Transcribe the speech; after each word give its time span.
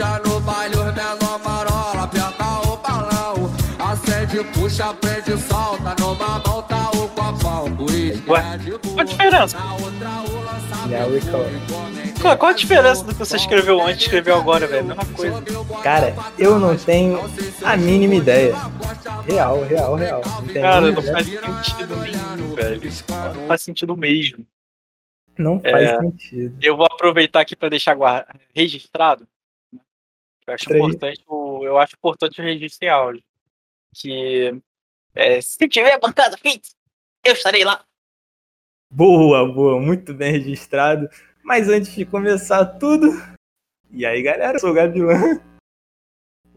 É 0.00 0.18
mídia, 0.18 0.20
no 0.24 0.40
baile 0.40 0.76
os 0.76 0.94
menor 0.94 1.40
marola, 1.44 2.04
aperta 2.04 2.68
o 2.68 2.76
balão. 2.78 3.50
Acende, 3.78 4.42
puxa, 4.52 4.94
prende, 4.94 5.36
solta, 5.42 5.94
numa 6.00 6.38
mão 6.38 6.62
tá 6.62 6.90
o 6.94 7.08
copão. 7.08 7.76
Uísque 7.86 8.30
Ué, 8.30 8.54
é 8.54 8.56
de 8.56 8.78
qual 8.78 8.98
a 8.98 9.04
diferença? 9.04 9.58
na 9.58 9.74
outra 9.74 10.08
o 10.20 11.30
call. 11.30 11.46
Qual, 12.20 12.38
qual 12.38 12.50
a 12.50 12.54
diferença 12.54 13.04
do 13.04 13.12
que 13.12 13.18
você 13.18 13.36
escreveu 13.36 13.80
antes 13.80 14.00
e 14.00 14.04
escreveu 14.04 14.36
agora, 14.36 14.66
velho? 14.66 14.86
Mesma 14.86 15.04
coisa. 15.04 15.42
Cara, 15.82 16.14
eu 16.38 16.58
não 16.58 16.76
tenho 16.76 17.20
a 17.62 17.76
mínima 17.76 18.14
ideia. 18.14 18.54
Real, 19.26 19.62
real, 19.64 19.94
real. 19.96 20.22
Não 20.24 20.46
tenho 20.46 20.66
a 20.66 20.70
Cara, 20.70 20.92
não 20.92 21.02
faz 21.02 21.26
sentido 21.26 21.96
nenhum, 21.96 22.54
velho. 22.54 22.80
Não 23.36 23.46
faz 23.46 23.62
sentido 23.62 23.96
mesmo. 23.96 24.46
Não 25.38 25.60
faz 25.60 25.74
É. 25.74 25.98
sentido. 25.98 26.56
Eu 26.62 26.76
vou 26.76 26.86
aproveitar 26.86 27.40
aqui 27.40 27.54
para 27.54 27.68
deixar 27.68 27.96
registrado. 28.54 29.26
Eu 30.50 30.54
acho 30.54 30.64
Três. 30.64 30.84
importante 30.84 31.24
o, 31.28 31.64
eu 31.64 31.78
acho 31.78 31.94
importante 31.94 32.40
o 32.40 32.44
registro 32.44 32.86
em 32.86 32.90
áudio. 32.90 33.22
Que 33.94 34.60
é, 35.14 35.40
se 35.40 35.68
tiver 35.68 35.98
bancada 36.00 36.36
fixa, 36.36 36.74
eu 37.24 37.32
estarei 37.32 37.64
lá. 37.64 37.84
Boa, 38.90 39.46
boa, 39.52 39.80
muito 39.80 40.12
bem 40.12 40.32
registrado. 40.32 41.08
Mas 41.44 41.68
antes 41.68 41.94
de 41.94 42.04
começar 42.04 42.64
tudo. 42.78 43.06
E 43.90 44.04
aí, 44.04 44.22
galera, 44.22 44.56
eu 44.56 44.60
sou 44.60 44.70
o 44.70 44.74
Gavilã. 44.74 45.14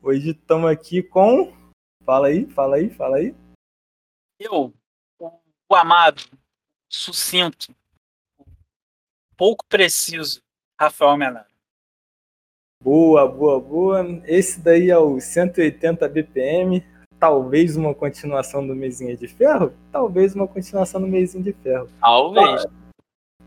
Hoje 0.01 0.31
estamos 0.31 0.69
aqui 0.69 1.03
com. 1.03 1.53
Fala 2.03 2.27
aí, 2.27 2.47
fala 2.47 2.77
aí, 2.77 2.89
fala 2.89 3.17
aí. 3.17 3.35
Eu, 4.39 4.73
o, 5.19 5.75
amado, 5.75 6.21
sucinto, 6.89 7.73
pouco 9.37 9.65
preciso, 9.67 10.41
Rafael 10.79 11.15
Menaro. 11.15 11.52
Boa, 12.83 13.25
boa, 13.27 13.61
boa. 13.61 14.21
Esse 14.25 14.59
daí 14.59 14.89
é 14.89 14.97
o 14.97 15.19
180 15.19 16.05
BPM. 16.09 16.83
Talvez 17.17 17.77
uma 17.77 17.93
continuação 17.95 18.65
do 18.67 18.75
Mesinha 18.75 19.15
de 19.15 19.25
Ferro? 19.27 19.73
Talvez 19.89 20.35
uma 20.35 20.45
continuação 20.47 20.99
do 20.99 21.07
Mesinha 21.07 21.41
de 21.41 21.53
Ferro. 21.53 21.87
Talvez, 22.01 22.65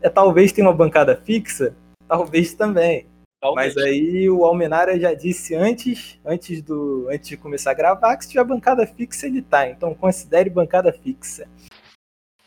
É, 0.01 0.09
talvez 0.09 0.51
tenha 0.51 0.67
uma 0.67 0.73
bancada 0.73 1.15
fixa? 1.15 1.75
Talvez 2.07 2.55
também. 2.55 3.05
talvez. 3.39 3.75
Mas 3.75 3.83
aí 3.85 4.27
o 4.27 4.43
Almenara 4.43 4.99
já 4.99 5.13
disse 5.13 5.53
antes, 5.53 6.19
antes 6.25 6.63
do, 6.63 7.07
antes 7.07 7.29
de 7.29 7.37
começar 7.37 7.71
a 7.71 7.75
gravar, 7.75 8.17
que 8.17 8.23
se 8.25 8.31
tiver 8.31 8.43
bancada 8.43 8.87
fixa 8.87 9.27
ele 9.27 9.43
tá. 9.43 9.69
Então 9.69 9.93
considere 9.93 10.49
bancada 10.49 10.91
fixa. 10.91 11.47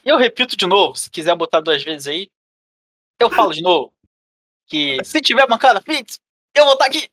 E 0.05 0.08
eu 0.08 0.16
repito 0.16 0.56
de 0.56 0.66
novo, 0.66 0.96
se 0.96 1.08
quiser 1.08 1.36
botar 1.36 1.61
duas 1.61 1.84
vezes 1.84 2.08
aí, 2.08 2.28
eu 3.20 3.30
falo 3.30 3.52
de 3.52 3.62
novo. 3.62 3.92
Que 4.66 4.98
se 5.05 5.20
tiver 5.20 5.46
bancada 5.46 5.80
fixa, 5.80 6.18
eu 6.54 6.64
vou 6.64 6.74
estar 6.74 6.86
aqui. 6.86 7.08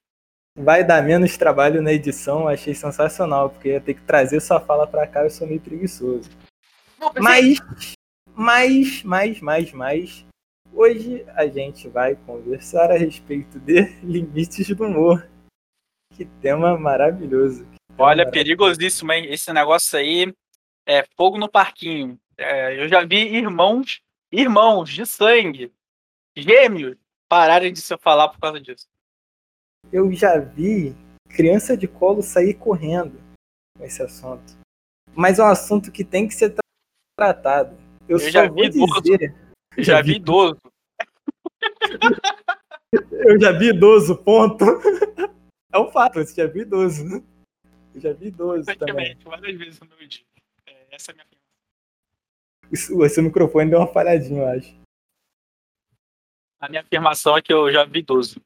Vai 0.55 0.83
dar 0.83 1.03
menos 1.03 1.37
trabalho 1.37 1.81
na 1.81 1.93
edição, 1.93 2.47
achei 2.47 2.73
sensacional, 2.73 3.49
porque 3.49 3.69
ia 3.69 3.81
ter 3.81 3.93
que 3.93 4.01
trazer 4.01 4.39
sua 4.41 4.59
fala 4.59 4.87
pra 4.87 5.05
cá, 5.05 5.23
eu 5.23 5.29
sou 5.29 5.45
meio 5.45 5.61
preguiçoso. 5.61 6.29
Não 6.99 7.13
Mas, 7.21 7.59
mais, 8.33 9.03
mais, 9.03 9.41
mais, 9.41 9.71
mais. 9.71 10.25
Hoje 10.73 11.23
a 11.35 11.47
gente 11.47 11.87
vai 11.87 12.15
conversar 12.15 12.91
a 12.91 12.97
respeito 12.97 13.59
de 13.59 13.83
limites 14.01 14.67
do 14.75 14.85
humor. 14.85 15.29
Que 16.15 16.25
tema 16.25 16.77
maravilhoso. 16.77 17.65
Que 17.65 17.69
tema 17.69 18.03
Olha, 18.03 18.25
maravilhoso. 18.25 18.31
perigosíssimo, 18.31 19.11
hein? 19.11 19.31
Esse 19.31 19.53
negócio 19.53 19.97
aí 19.97 20.33
é 20.87 21.03
fogo 21.15 21.37
no 21.37 21.49
parquinho. 21.49 22.19
É, 22.37 22.79
eu 22.81 22.87
já 22.87 23.03
vi 23.05 23.17
irmãos, 23.35 24.01
irmãos 24.31 24.89
de 24.89 25.05
sangue, 25.05 25.71
gêmeos, 26.35 26.95
pararem 27.29 27.73
de 27.73 27.81
se 27.81 27.95
falar 27.97 28.29
por 28.29 28.39
causa 28.39 28.59
disso. 28.59 28.87
Eu 29.91 30.11
já 30.13 30.37
vi 30.39 30.95
criança 31.29 31.75
de 31.77 31.87
colo 31.87 32.21
sair 32.21 32.53
correndo 32.53 33.19
com 33.77 33.83
esse 33.83 34.01
assunto. 34.01 34.57
Mas 35.15 35.39
é 35.39 35.43
um 35.43 35.47
assunto 35.47 35.91
que 35.91 36.03
tem 36.03 36.27
que 36.27 36.33
ser 36.33 36.51
tra- 36.51 36.61
tratado. 37.17 37.75
Eu, 38.07 38.17
Eu 38.17 38.19
só 38.19 38.29
já 38.29 38.47
vou 38.47 38.55
vi 38.57 38.65
idoso. 38.67 39.01
dizer. 39.01 39.35
Eu 39.75 39.83
já 39.83 40.01
vi 40.01 40.15
idoso. 40.15 40.57
Eu 43.11 43.39
já 43.39 43.51
vi 43.51 43.69
idoso, 43.69 44.17
ponto. 44.23 44.63
É 45.71 45.77
um 45.77 45.91
fato, 45.91 46.13
você 46.15 46.33
já 46.33 46.47
viu 46.47 46.61
idoso. 46.63 47.03
né? 47.03 47.23
Eu 47.93 48.01
já 48.01 48.13
vi 48.13 48.27
idoso 48.27 48.65
também. 48.65 48.77
Praticamente, 48.77 49.25
várias 49.25 49.57
vezes 49.57 49.79
no 49.79 49.87
meu 49.87 50.07
dia. 50.07 50.23
É, 50.67 50.95
essa 50.95 51.11
é 51.11 51.13
a 51.13 51.15
minha 51.15 51.25
afirmação. 51.25 52.97
O 52.99 53.09
seu 53.09 53.23
microfone 53.23 53.69
deu 53.69 53.79
uma 53.79 53.87
falhadinha, 53.87 54.41
eu 54.41 54.47
acho. 54.47 54.75
A 56.59 56.69
minha 56.69 56.81
afirmação 56.81 57.37
é 57.37 57.41
que 57.41 57.53
eu 57.53 57.71
já 57.71 57.83
vi 57.85 57.99
idoso. 57.99 58.41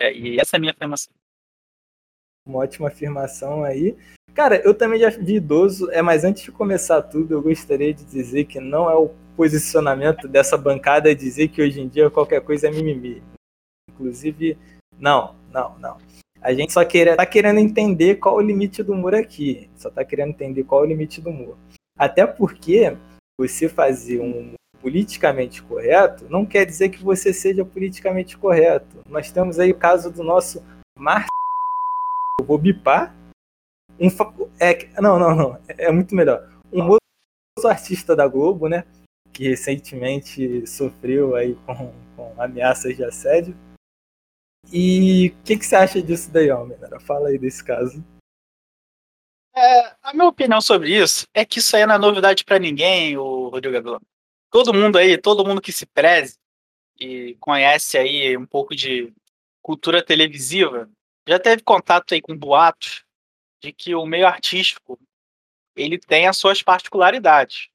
É, 0.00 0.12
e 0.12 0.40
essa 0.40 0.56
é 0.56 0.58
a 0.58 0.60
minha 0.60 0.72
afirmação. 0.72 1.12
Uma 2.46 2.60
ótima 2.60 2.88
afirmação 2.88 3.62
aí. 3.62 3.96
Cara, 4.34 4.56
eu 4.64 4.72
também 4.72 4.98
já 4.98 5.10
vi 5.10 5.34
idoso, 5.34 5.90
é, 5.90 6.00
mas 6.00 6.24
antes 6.24 6.42
de 6.42 6.50
começar 6.50 7.02
tudo, 7.02 7.34
eu 7.34 7.42
gostaria 7.42 7.92
de 7.92 8.04
dizer 8.04 8.44
que 8.44 8.58
não 8.58 8.88
é 8.88 8.96
o 8.96 9.10
posicionamento 9.36 10.26
dessa 10.26 10.56
bancada 10.56 11.14
dizer 11.14 11.48
que 11.48 11.60
hoje 11.60 11.80
em 11.80 11.88
dia 11.88 12.10
qualquer 12.10 12.40
coisa 12.40 12.68
é 12.68 12.70
mimimi. 12.70 13.22
Inclusive, 13.90 14.56
não, 14.98 15.36
não, 15.52 15.78
não. 15.78 15.98
A 16.40 16.54
gente 16.54 16.72
só 16.72 16.82
queira, 16.84 17.16
tá 17.16 17.26
querendo 17.26 17.58
entender 17.58 18.16
qual 18.16 18.36
o 18.36 18.40
limite 18.40 18.82
do 18.82 18.92
humor 18.92 19.14
aqui. 19.14 19.68
Só 19.76 19.90
tá 19.90 20.02
querendo 20.04 20.30
entender 20.30 20.64
qual 20.64 20.82
o 20.82 20.86
limite 20.86 21.20
do 21.20 21.28
humor. 21.28 21.58
Até 21.98 22.26
porque 22.26 22.96
você 23.38 23.68
fazer 23.68 24.20
um 24.20 24.54
politicamente 24.80 25.62
correto 25.62 26.26
não 26.28 26.44
quer 26.46 26.64
dizer 26.64 26.88
que 26.88 27.02
você 27.02 27.32
seja 27.32 27.64
politicamente 27.64 28.36
correto. 28.36 29.02
Nós 29.08 29.30
temos 29.30 29.58
aí 29.58 29.70
o 29.70 29.78
caso 29.78 30.10
do 30.10 30.22
nosso 30.22 30.62
Mar 30.98 31.26
eu 32.40 32.46
vou 32.46 32.58
bipar. 32.58 33.14
Um 33.98 34.08
é, 34.58 35.00
não, 35.00 35.18
não, 35.18 35.34
não. 35.34 35.60
É 35.68 35.92
muito 35.92 36.14
melhor. 36.14 36.48
Um 36.72 36.80
famoso 36.80 37.68
artista 37.68 38.16
da 38.16 38.26
Globo, 38.26 38.66
né? 38.66 38.84
Que 39.32 39.50
recentemente 39.50 40.66
sofreu 40.66 41.36
aí 41.36 41.54
com, 41.66 41.92
com 42.16 42.42
ameaças 42.42 42.96
de 42.96 43.04
assédio. 43.04 43.54
E 44.72 45.28
o 45.28 45.44
que, 45.44 45.58
que 45.58 45.66
você 45.66 45.76
acha 45.76 46.02
disso 46.02 46.30
daí, 46.30 46.48
Almenara? 46.50 46.98
Fala 46.98 47.28
aí 47.28 47.38
desse 47.38 47.62
caso. 47.62 48.02
É, 49.54 49.94
a 50.02 50.12
minha 50.14 50.28
opinião 50.28 50.60
sobre 50.60 50.96
isso 50.96 51.26
é 51.34 51.44
que 51.44 51.58
isso 51.58 51.76
aí 51.76 51.84
não 51.84 51.96
é 51.96 51.98
novidade 51.98 52.44
pra 52.44 52.58
ninguém, 52.58 53.18
o 53.18 53.48
Rodrigo 53.48 53.74
Gavilão. 53.74 54.00
Todo 54.50 54.74
mundo 54.74 54.98
aí, 54.98 55.16
todo 55.16 55.44
mundo 55.46 55.60
que 55.60 55.72
se 55.72 55.86
preze 55.86 56.38
e 56.98 57.36
conhece 57.40 57.96
aí 57.96 58.36
um 58.36 58.44
pouco 58.44 58.74
de 58.74 59.12
cultura 59.62 60.04
televisiva, 60.04 60.90
já 61.26 61.38
teve 61.38 61.62
contato 61.62 62.12
aí 62.12 62.20
com 62.20 62.36
boatos 62.36 63.04
de 63.62 63.72
que 63.72 63.94
o 63.94 64.04
meio 64.04 64.26
artístico 64.26 64.98
ele 65.76 65.98
tem 65.98 66.26
as 66.26 66.36
suas 66.36 66.62
particularidades. 66.62 67.68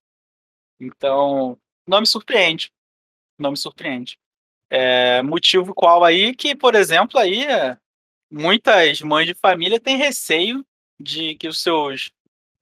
Então, 0.79 1.57
não 1.87 2.01
me 2.01 2.07
surpreende. 2.07 2.71
Não 3.39 3.51
me 3.51 3.57
surpreende. 3.57 4.19
É, 4.69 5.21
motivo 5.21 5.73
qual 5.73 6.03
aí 6.03 6.35
que, 6.35 6.55
por 6.55 6.75
exemplo, 6.75 7.19
aí 7.19 7.45
muitas 8.29 9.01
mães 9.01 9.27
de 9.27 9.33
família 9.33 9.79
têm 9.79 9.95
receio 9.95 10.65
de 10.99 11.35
que 11.35 11.47
os 11.47 11.61
seus 11.61 12.11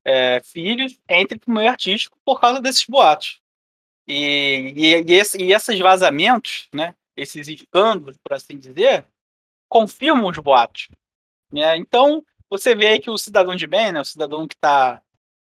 é, 0.06 0.42
filhos 0.44 1.00
entrem 1.10 1.40
para 1.40 1.52
o 1.52 1.56
meio 1.56 1.70
artístico 1.70 2.18
por 2.24 2.40
causa 2.40 2.62
desses 2.62 2.86
boatos. 2.86 3.43
E, 4.08 4.74
e, 4.76 5.02
e, 5.04 5.14
esse- 5.14 5.38
e 5.42 5.54
esses 5.54 5.80
vazamentos, 5.80 6.68
né, 6.74 6.96
esses 7.16 7.48
escândalos, 7.48 8.18
por 8.18 8.34
assim 8.34 8.58
dizer, 8.58 9.06
confirmam 9.70 10.28
os 10.30 10.38
boatos. 10.40 10.90
né? 11.52 11.78
Então, 11.78 12.26
você 12.50 12.76
vê 12.76 13.00
que 13.00 13.10
o 13.10 13.18
cidadão 13.18 13.56
de 13.56 13.68
bem, 13.68 13.92
né, 13.94 14.02
o 14.02 14.06
cidadão 14.06 14.48
que 14.48 14.56
está 14.56 15.02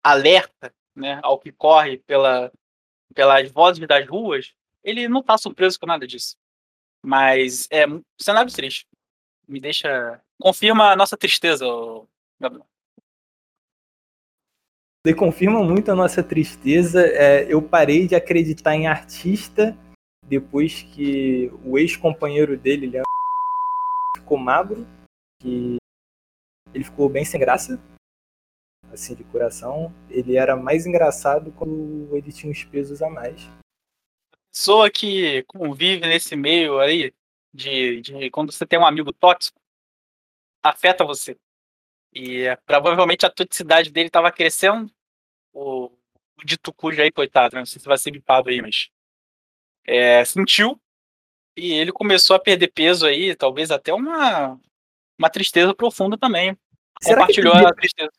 alerta 0.05 0.75
né, 0.97 1.21
ao 1.23 1.39
que 1.39 1.53
corre 1.53 1.99
pela, 2.01 2.53
pelas 3.15 3.51
vozes 3.51 3.87
das 3.89 4.09
ruas, 4.09 4.55
ele 4.85 5.09
não 5.09 5.21
está 5.21 5.39
surpreso 5.39 5.79
com 5.81 5.87
nada 5.87 6.07
disso. 6.07 6.37
Mas 7.05 7.69
é 7.71 7.87
um 7.87 8.03
cenário 8.21 8.53
triste. 8.53 8.87
Me 9.49 9.61
deixa. 9.61 10.23
Confirma 10.41 10.93
a 10.93 10.97
nossa 10.97 11.17
tristeza, 11.17 11.67
Gabriel. 12.41 12.67
Você 15.03 15.15
confirma 15.15 15.63
muito 15.63 15.91
a 15.91 15.97
nossa 15.97 16.23
tristeza. 16.23 17.07
É, 17.07 17.51
eu 17.51 17.63
parei 17.63 18.07
de 18.07 18.15
acreditar 18.15 18.75
em 18.75 18.87
artista 18.87 19.77
depois 20.27 20.83
que 20.83 21.51
o 21.65 21.79
ex-companheiro 21.79 22.57
dele, 22.57 22.87
Leandro, 22.87 23.05
ficou 24.19 24.37
magro, 24.37 24.87
que 25.41 25.79
ele 26.75 26.85
ficou 26.85 27.09
bem 27.09 27.25
sem 27.25 27.41
graça, 27.41 27.81
assim, 28.93 29.15
de 29.15 29.25
coração. 29.25 29.91
Ele 30.11 30.37
era 30.37 30.55
mais 30.55 30.85
engraçado 30.85 31.51
quando 31.53 32.15
ele 32.15 32.31
tinha 32.31 32.53
uns 32.53 32.63
pesos 32.65 33.01
a 33.01 33.09
mais. 33.09 33.49
Pessoa 34.53 34.91
que 34.91 35.45
convive 35.45 36.07
nesse 36.07 36.37
meio 36.37 36.79
aí, 36.79 37.11
de, 37.55 38.03
de 38.03 38.31
quando 38.31 38.53
você 38.53 38.67
tem 38.67 38.79
um 38.79 38.87
amigo 38.87 39.13
tóxico, 39.15 39.59
afeta 40.63 41.05
você. 41.07 41.39
E 42.13 42.43
é, 42.43 42.57
provavelmente 42.57 43.25
a 43.25 43.31
toxicidade 43.31 43.91
dele 43.91 44.09
estava 44.09 44.33
crescendo. 44.33 44.91
O, 45.53 45.87
o 45.87 46.45
dito 46.45 46.73
cujo 46.73 47.01
aí, 47.01 47.11
coitado, 47.11 47.55
né? 47.55 47.61
não 47.61 47.67
sei 47.67 47.81
se 47.81 47.87
vai 47.87 47.99
ser 47.99 48.11
bipado 48.11 48.51
aí, 48.51 48.61
mas 48.61 48.89
é, 49.87 50.25
sentiu 50.25 50.81
E 51.57 51.73
ele 51.73 51.93
começou 51.93 52.37
a 52.37 52.41
perder 52.41 52.69
peso 52.69 53.07
aí, 53.07 53.35
talvez 53.35 53.71
até 53.71 53.93
uma, 53.93 54.59
uma 55.19 55.31
tristeza 55.31 55.75
profunda 55.75 56.17
também. 56.17 56.57
Será 57.01 57.21
Compartilhou 57.21 57.55
a 57.55 57.75
tristeza. 57.75 58.11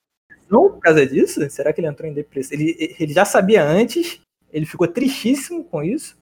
Não 0.49 0.69
por 0.69 0.79
causa 0.79 1.05
disso? 1.07 1.49
Será 1.49 1.71
que 1.71 1.79
ele 1.79 1.87
entrou 1.87 2.09
em 2.09 2.13
depressão? 2.13 2.57
Ele, 2.57 2.95
ele 2.99 3.13
já 3.13 3.23
sabia 3.23 3.63
antes, 3.63 4.19
ele 4.51 4.65
ficou 4.65 4.87
tristíssimo 4.87 5.63
com 5.63 5.81
isso 5.81 6.17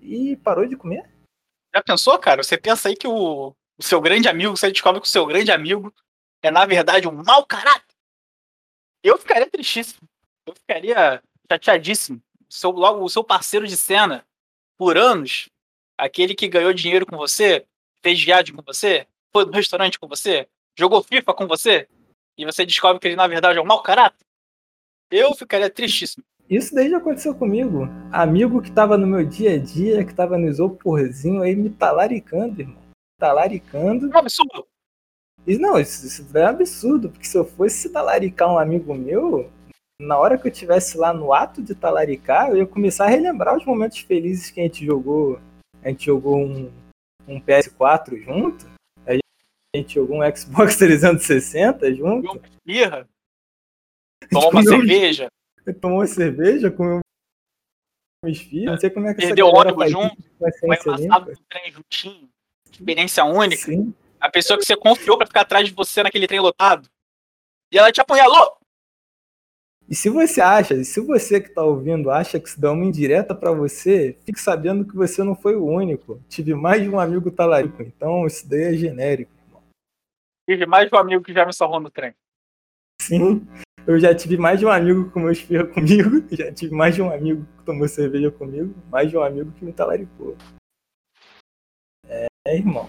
e 0.00 0.36
parou 0.36 0.66
de 0.66 0.76
comer? 0.76 1.08
Já 1.74 1.82
pensou, 1.82 2.18
cara? 2.18 2.42
Você 2.42 2.56
pensa 2.56 2.88
aí 2.88 2.96
que 2.96 3.08
o, 3.08 3.54
o 3.78 3.82
seu 3.82 4.00
grande 4.00 4.28
amigo, 4.28 4.56
você 4.56 4.70
descobre 4.70 5.00
que 5.00 5.06
o 5.06 5.10
seu 5.10 5.26
grande 5.26 5.50
amigo 5.50 5.92
é, 6.42 6.50
na 6.50 6.66
verdade, 6.66 7.08
um 7.08 7.22
mau 7.24 7.46
caráter. 7.46 7.94
Eu 9.02 9.16
ficaria 9.18 9.48
tristíssimo. 9.48 10.08
Eu 10.46 10.54
ficaria 10.54 11.22
chateadíssimo. 11.50 12.20
Seu, 12.48 12.70
logo, 12.70 13.04
o 13.04 13.08
seu 13.08 13.24
parceiro 13.24 13.66
de 13.66 13.76
cena, 13.76 14.26
por 14.76 14.98
anos, 14.98 15.48
aquele 15.96 16.34
que 16.34 16.48
ganhou 16.48 16.72
dinheiro 16.72 17.06
com 17.06 17.16
você, 17.16 17.66
fez 18.02 18.22
viagem 18.22 18.54
com 18.54 18.62
você, 18.62 19.06
foi 19.32 19.46
no 19.46 19.52
restaurante 19.52 19.98
com 19.98 20.06
você, 20.06 20.48
jogou 20.76 21.02
FIFA 21.02 21.32
com 21.32 21.46
você, 21.46 21.88
e 22.36 22.44
você 22.44 22.66
descobre 22.66 23.00
que 23.00 23.08
ele, 23.08 23.16
na 23.16 23.26
verdade, 23.26 23.58
é 23.58 23.62
um 23.62 23.66
mau 23.66 23.82
caráter. 23.82 24.26
Eu 25.10 25.34
ficaria 25.34 25.70
tristíssimo. 25.70 26.24
Isso 26.50 26.74
daí 26.74 26.90
já 26.90 26.98
aconteceu 26.98 27.34
comigo. 27.34 27.88
Amigo 28.10 28.60
que 28.60 28.72
tava 28.72 28.98
no 28.98 29.06
meu 29.06 29.24
dia 29.24 29.54
a 29.54 29.58
dia, 29.58 30.04
que 30.04 30.14
tava 30.14 30.36
no 30.36 30.48
isoporzinho 30.48 31.42
aí 31.42 31.54
me 31.54 31.70
talaricando, 31.70 32.60
irmão. 32.60 32.82
Talaricando. 33.18 34.10
É 34.10 34.14
um 34.14 34.18
absurdo. 34.18 34.66
E 35.46 35.58
não, 35.58 35.78
isso, 35.78 36.06
isso 36.06 36.26
é 36.34 36.44
um 36.44 36.48
absurdo, 36.48 37.10
porque 37.10 37.26
se 37.26 37.36
eu 37.36 37.44
fosse 37.44 37.88
talaricar 37.90 38.52
um 38.52 38.58
amigo 38.58 38.94
meu, 38.94 39.50
na 40.00 40.18
hora 40.18 40.38
que 40.38 40.46
eu 40.46 40.52
estivesse 40.52 40.96
lá 40.96 41.12
no 41.12 41.32
ato 41.32 41.62
de 41.62 41.74
talaricar, 41.74 42.50
eu 42.50 42.58
ia 42.58 42.66
começar 42.66 43.06
a 43.06 43.08
relembrar 43.08 43.56
os 43.56 43.64
momentos 43.64 43.98
felizes 43.98 44.50
que 44.50 44.60
a 44.60 44.64
gente 44.64 44.84
jogou. 44.84 45.40
A 45.82 45.88
gente 45.88 46.06
jogou 46.06 46.38
um, 46.38 46.72
um 47.26 47.40
PS4 47.40 48.22
junto, 48.22 48.66
a 49.06 49.76
gente 49.76 49.94
jogou 49.94 50.22
um 50.22 50.36
Xbox 50.36 50.76
360 50.78 51.94
junto, 51.94 52.30
uma 52.30 52.40
birra, 52.64 53.08
tomou 54.30 54.50
uma 54.50 54.62
cerveja, 54.62 55.28
tomou 55.80 55.98
uma 55.98 56.06
cerveja, 56.06 56.70
comeu 56.70 57.00
um 58.24 58.28
esfirra, 58.28 58.72
não 58.72 58.78
sei 58.78 58.90
como 58.90 59.08
é 59.08 59.14
que 59.14 59.20
essa 59.20 59.28
perdeu 59.28 59.46
ônibus 59.46 59.90
junto, 59.90 60.16
foi 60.38 60.50
amassado 60.62 61.32
no 61.32 61.38
trem 61.48 61.72
juntinho. 61.72 62.28
Experiência 62.70 63.24
única. 63.24 63.64
Sim. 63.64 63.92
A 64.22 64.30
pessoa 64.30 64.56
que 64.56 64.64
você 64.64 64.76
confiou 64.76 65.18
pra 65.18 65.26
ficar 65.26 65.40
atrás 65.40 65.66
de 65.66 65.74
você 65.74 66.00
naquele 66.00 66.28
trem 66.28 66.38
lotado. 66.38 66.88
E 67.72 67.76
ela 67.76 67.90
te 67.90 68.00
apunhalou. 68.00 68.56
E 69.88 69.96
se 69.96 70.08
você 70.08 70.40
acha, 70.40 70.74
e 70.74 70.84
se 70.84 71.00
você 71.00 71.40
que 71.40 71.48
tá 71.48 71.64
ouvindo 71.64 72.08
acha 72.08 72.38
que 72.38 72.48
isso 72.48 72.60
dá 72.60 72.70
uma 72.70 72.84
indireta 72.84 73.34
pra 73.34 73.50
você, 73.50 74.16
fique 74.24 74.40
sabendo 74.40 74.86
que 74.86 74.94
você 74.94 75.24
não 75.24 75.34
foi 75.34 75.56
o 75.56 75.66
único. 75.66 76.22
Tive 76.28 76.54
mais 76.54 76.80
de 76.80 76.88
um 76.88 77.00
amigo 77.00 77.32
talarico, 77.32 77.82
então 77.82 78.24
isso 78.24 78.48
daí 78.48 78.62
é 78.62 78.74
genérico, 78.74 79.32
irmão. 79.44 79.60
Tive 80.48 80.66
mais 80.66 80.88
de 80.88 80.94
um 80.94 80.98
amigo 81.00 81.24
que 81.24 81.32
já 81.32 81.44
me 81.44 81.52
salvou 81.52 81.80
no 81.80 81.90
trem. 81.90 82.14
Sim, 83.02 83.44
eu 83.84 83.98
já 83.98 84.14
tive 84.14 84.36
mais 84.36 84.60
de 84.60 84.64
um 84.64 84.70
amigo 84.70 85.06
que 85.06 85.10
comeu 85.10 85.32
esfirra 85.32 85.66
comigo, 85.74 86.24
já 86.30 86.52
tive 86.52 86.72
mais 86.72 86.94
de 86.94 87.02
um 87.02 87.12
amigo 87.12 87.44
que 87.58 87.64
tomou 87.64 87.88
cerveja 87.88 88.30
comigo, 88.30 88.72
mais 88.88 89.10
de 89.10 89.16
um 89.16 89.22
amigo 89.22 89.50
que 89.50 89.64
me 89.64 89.72
talaricou. 89.72 90.36
É, 92.06 92.28
irmão. 92.56 92.88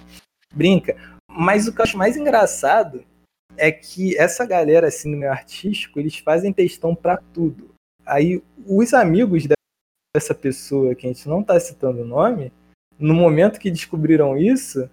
Brinca. 0.53 0.95
Mas 1.35 1.67
o 1.67 1.73
que 1.73 1.81
eu 1.81 1.83
acho 1.83 1.97
mais 1.97 2.15
engraçado 2.15 3.03
é 3.57 3.71
que 3.71 4.17
essa 4.17 4.45
galera 4.45 4.87
assim 4.87 5.11
no 5.11 5.17
meio 5.17 5.31
artístico, 5.31 5.99
eles 5.99 6.17
fazem 6.17 6.53
textão 6.53 6.95
pra 6.95 7.17
tudo. 7.17 7.71
Aí 8.05 8.41
os 8.65 8.93
amigos 8.93 9.45
dessa 10.15 10.35
pessoa 10.35 10.95
que 10.95 11.05
a 11.07 11.09
gente 11.09 11.27
não 11.27 11.43
tá 11.43 11.59
citando 11.59 12.01
o 12.01 12.05
nome, 12.05 12.51
no 12.99 13.13
momento 13.13 13.59
que 13.59 13.71
descobriram 13.71 14.37
isso, 14.37 14.89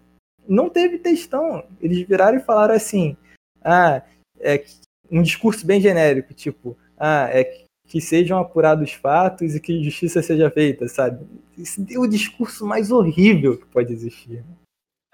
não 0.49 0.71
teve 0.71 0.99
textão. 0.99 1.65
Eles 1.81 2.07
viraram 2.07 2.39
e 2.39 2.43
falaram 2.43 2.75
assim: 2.75 3.17
"Ah, 3.63 4.03
é 4.39 4.65
um 5.11 5.23
discurso 5.23 5.67
bem 5.67 5.81
genérico, 5.81 6.33
tipo, 6.33 6.77
ah, 6.97 7.29
é 7.31 7.45
que- 7.45 8.01
sejam 8.01 8.39
apurados 8.39 8.93
fatos 8.93 9.57
e 9.57 9.61
que 9.61 9.83
justiça 9.83 10.23
seja 10.23 10.49
feita, 10.49 10.87
sabe? 10.89 11.27
Esse 11.59 11.85
é 11.93 11.99
o 11.99 12.07
discurso 12.07 12.65
mais 12.65 12.93
horrível 12.93 13.59
que 13.59 13.67
pode 13.67 13.93
existir. 13.93 14.45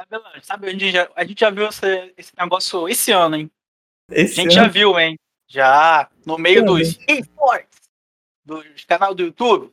Belange, 0.04 0.44
Sabe, 0.44 0.68
a 0.68 0.70
gente 0.70 0.90
já, 0.90 1.08
a 1.16 1.24
gente 1.24 1.40
já 1.40 1.50
viu 1.50 1.66
esse, 1.66 2.14
esse 2.16 2.32
negócio 2.38 2.88
esse 2.88 3.12
ano, 3.12 3.36
hein? 3.36 3.50
A 4.10 4.14
Esse 4.20 4.34
gente 4.34 4.54
já 4.54 4.64
ano, 4.64 4.72
viu, 4.72 4.98
hein? 5.00 5.18
Já. 5.48 6.10
No 6.26 6.36
meio 6.36 6.64
dos 6.64 6.98
esportes, 7.08 7.80
dos 8.44 8.84
canal 8.84 9.14
do 9.14 9.22
YouTube. 9.22 9.72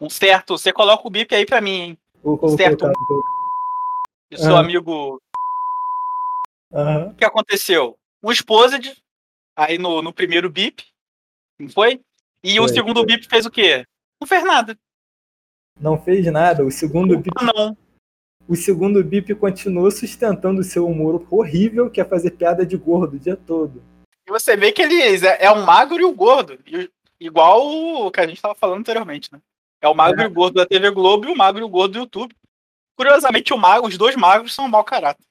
Um 0.00 0.10
certo. 0.10 0.58
Você 0.58 0.72
coloca 0.72 1.06
o 1.06 1.10
bip 1.10 1.34
aí 1.34 1.46
pra 1.46 1.60
mim, 1.60 1.70
hein? 1.80 1.98
vou, 2.22 2.36
vou 2.36 2.56
certo. 2.56 2.84
E 4.30 4.36
seu 4.36 4.56
amigo. 4.56 5.20
O 6.72 7.14
que 7.14 7.24
aconteceu? 7.24 7.98
Um 8.22 8.30
exposed, 8.30 8.96
aí 9.56 9.78
no, 9.78 10.00
no 10.02 10.12
primeiro 10.12 10.48
bip, 10.50 10.84
não 11.58 11.68
foi? 11.68 12.00
E 12.42 12.58
o 12.58 12.64
Foi, 12.64 12.74
segundo 12.74 12.98
foi. 12.98 13.06
bip 13.06 13.28
fez 13.28 13.46
o 13.46 13.50
quê? 13.50 13.84
Não 14.20 14.26
fez 14.26 14.42
nada. 14.44 14.78
Não 15.78 16.00
fez 16.02 16.26
nada. 16.26 16.64
O 16.64 16.70
segundo 16.70 17.16
bip, 17.18 17.30
Não. 17.42 17.76
O 18.52 18.56
segundo 18.56 19.02
bip 19.02 19.34
continuou 19.34 19.90
sustentando 19.90 20.60
o 20.60 20.64
seu 20.64 20.86
humor 20.86 21.26
horrível, 21.30 21.90
que 21.90 22.00
é 22.00 22.04
fazer 22.04 22.32
piada 22.32 22.66
de 22.66 22.76
gordo 22.76 23.16
o 23.16 23.18
dia 23.18 23.36
todo. 23.36 23.82
E 24.26 24.30
você 24.30 24.56
vê 24.56 24.70
que 24.70 24.82
eles 24.82 25.22
é, 25.22 25.44
é 25.44 25.50
o 25.50 25.64
magro 25.64 26.00
e 26.00 26.04
o 26.04 26.12
gordo. 26.12 26.58
Igual 27.18 27.66
o 27.66 28.10
que 28.10 28.20
a 28.20 28.26
gente 28.26 28.36
estava 28.36 28.54
falando 28.54 28.80
anteriormente, 28.80 29.32
né? 29.32 29.40
É 29.80 29.88
o 29.88 29.94
magro 29.94 30.20
É. 30.20 30.24
e 30.24 30.26
o 30.26 30.30
gordo 30.30 30.54
da 30.54 30.66
TV 30.66 30.90
Globo 30.90 31.26
e 31.26 31.32
o 31.32 31.36
magro 31.36 31.62
e 31.62 31.64
o 31.64 31.68
gordo 31.68 31.92
do 31.92 31.98
YouTube. 32.00 32.34
Curiosamente, 32.94 33.54
o 33.54 33.56
mago, 33.56 33.86
os 33.88 33.96
dois 33.96 34.14
magros 34.16 34.54
são 34.54 34.68
mau 34.68 34.84
caráter. 34.84 35.24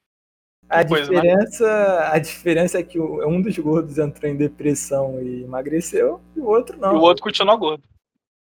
A 0.68 0.78
né? 0.78 0.84
diferença, 0.84 2.10
a 2.12 2.18
diferença 2.18 2.78
é 2.78 2.82
que 2.82 2.98
o- 2.98 3.26
um 3.28 3.40
dos 3.40 3.56
gordos 3.58 3.98
entrou 3.98 4.30
em 4.30 4.36
depressão 4.36 5.22
e 5.22 5.42
emagreceu, 5.44 6.20
e 6.34 6.40
o 6.40 6.46
outro 6.46 6.76
não. 6.76 6.92
E 6.92 6.96
o 6.96 7.00
outro 7.00 7.22
continua 7.22 7.54
gordo. 7.56 7.84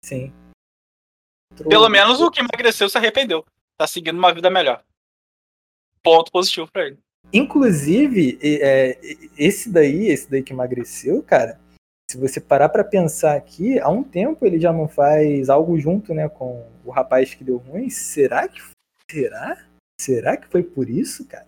Sim. 0.03 0.33
Pelo 1.69 1.87
menos 1.87 2.19
o 2.19 2.31
que 2.31 2.39
emagreceu 2.39 2.89
se 2.89 2.97
arrependeu. 2.97 3.45
Tá 3.77 3.87
seguindo 3.87 4.17
uma 4.17 4.33
vida 4.33 4.49
melhor. 4.49 4.83
Ponto 6.01 6.31
positivo 6.31 6.69
pra 6.71 6.87
ele. 6.87 6.99
Inclusive, 7.33 8.37
é, 8.41 8.99
esse 9.37 9.69
daí, 9.69 10.07
esse 10.07 10.29
daí 10.29 10.43
que 10.43 10.53
emagreceu, 10.53 11.21
cara, 11.23 11.59
se 12.09 12.17
você 12.17 12.39
parar 12.39 12.69
pra 12.69 12.83
pensar 12.83 13.35
aqui, 13.35 13.79
há 13.79 13.89
um 13.89 14.03
tempo 14.03 14.45
ele 14.45 14.59
já 14.59 14.71
não 14.71 14.87
faz 14.87 15.49
algo 15.49 15.77
junto, 15.79 16.13
né, 16.13 16.29
com 16.29 16.65
o 16.85 16.91
rapaz 16.91 17.33
que 17.33 17.43
deu 17.43 17.57
ruim. 17.57 17.89
Será 17.89 18.47
que 18.47 18.61
será? 19.09 19.65
Será 19.99 20.37
que 20.37 20.47
foi 20.47 20.63
por 20.63 20.89
isso, 20.89 21.25
cara? 21.27 21.47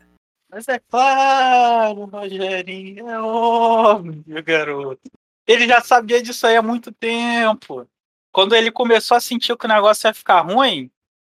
Mas 0.50 0.67
é 0.67 0.79
claro, 0.79 2.05
Rogerinho, 2.05 3.10
é 3.10 3.22
óbvio, 3.22 4.43
garoto. 4.43 5.01
Ele 5.46 5.67
já 5.67 5.81
sabia 5.81 6.22
disso 6.22 6.48
aí 6.48 6.55
há 6.55 6.62
muito 6.62 6.91
tempo. 6.91 7.88
Quando 8.31 8.55
ele 8.55 8.72
começou 8.72 9.15
a 9.15 9.22
sentir 9.22 9.55
que 9.57 9.65
o 9.65 9.69
negócio 9.69 10.07
ia 10.07 10.13
ficar 10.13 10.41
ruim, 10.41 10.89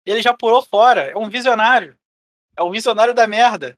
ele 0.05 0.23
já 0.23 0.35
pulou 0.35 0.63
fora. 0.63 1.11
É 1.11 1.17
um 1.17 1.29
visionário. 1.29 1.97
É 2.57 2.63
um 2.63 2.71
visionário 2.71 3.15
da 3.15 3.27
merda. 3.27 3.77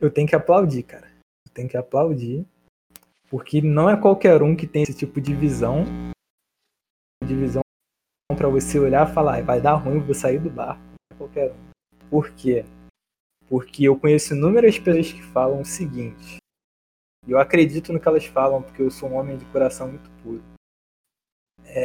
Eu 0.00 0.10
tenho 0.10 0.28
que 0.28 0.34
aplaudir, 0.34 0.82
cara. 0.82 1.06
Eu 1.46 1.52
tenho 1.52 1.68
que 1.68 1.76
aplaudir, 1.76 2.44
porque 3.28 3.60
não 3.60 3.88
é 3.88 3.96
qualquer 3.96 4.42
um 4.42 4.56
que 4.56 4.66
tem 4.66 4.82
esse 4.82 4.94
tipo 4.94 5.20
de 5.20 5.34
visão, 5.34 5.84
de 7.24 7.34
visão 7.34 7.62
para 8.36 8.48
você 8.48 8.78
olhar 8.78 9.08
e 9.08 9.14
falar, 9.14 9.34
"Ai, 9.34 9.42
vai 9.42 9.60
dar 9.60 9.74
ruim, 9.74 10.00
vou 10.00 10.14
sair 10.14 10.40
do 10.40 10.50
bar. 10.50 10.80
É 11.12 11.16
qualquer 11.16 11.52
um. 11.52 12.08
Por 12.10 12.30
quê? 12.34 12.64
Porque 13.48 13.84
eu 13.84 13.98
conheço 13.98 14.34
inúmeras 14.34 14.78
pessoas 14.78 15.12
que 15.12 15.22
falam 15.22 15.60
o 15.60 15.64
seguinte. 15.64 16.38
E 17.26 17.30
eu 17.30 17.38
acredito 17.38 17.92
no 17.92 18.00
que 18.00 18.08
elas 18.08 18.26
falam, 18.26 18.62
porque 18.62 18.82
eu 18.82 18.90
sou 18.90 19.08
um 19.08 19.14
homem 19.14 19.38
de 19.38 19.44
coração 19.46 19.88
muito 19.88 20.10
puro. 20.22 20.42
É, 21.64 21.84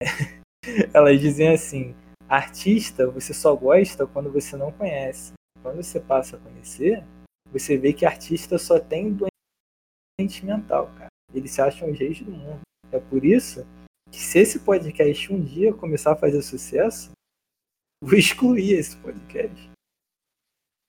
Elas 0.94 1.20
dizem 1.20 1.48
assim: 1.48 1.94
artista 2.28 3.08
você 3.08 3.32
só 3.32 3.54
gosta 3.54 4.06
quando 4.06 4.32
você 4.32 4.56
não 4.56 4.72
conhece. 4.72 5.32
Quando 5.62 5.82
você 5.82 6.00
passa 6.00 6.36
a 6.36 6.40
conhecer, 6.40 7.04
você 7.52 7.76
vê 7.76 7.92
que 7.92 8.04
artista 8.04 8.58
só 8.58 8.78
tem 8.78 9.12
doente 9.12 10.44
mental, 10.44 10.90
cara. 10.96 11.08
Eles 11.34 11.50
se 11.50 11.60
acham 11.60 11.90
os 11.90 11.98
reis 11.98 12.20
do 12.20 12.30
mundo. 12.30 12.60
É 12.92 12.98
por 12.98 13.24
isso 13.24 13.66
que 14.10 14.18
se 14.18 14.38
esse 14.38 14.60
podcast 14.60 15.32
um 15.32 15.42
dia 15.42 15.74
começar 15.74 16.12
a 16.12 16.16
fazer 16.16 16.42
sucesso, 16.42 17.10
vou 18.02 18.18
excluir 18.18 18.74
esse 18.74 18.96
podcast. 18.96 19.70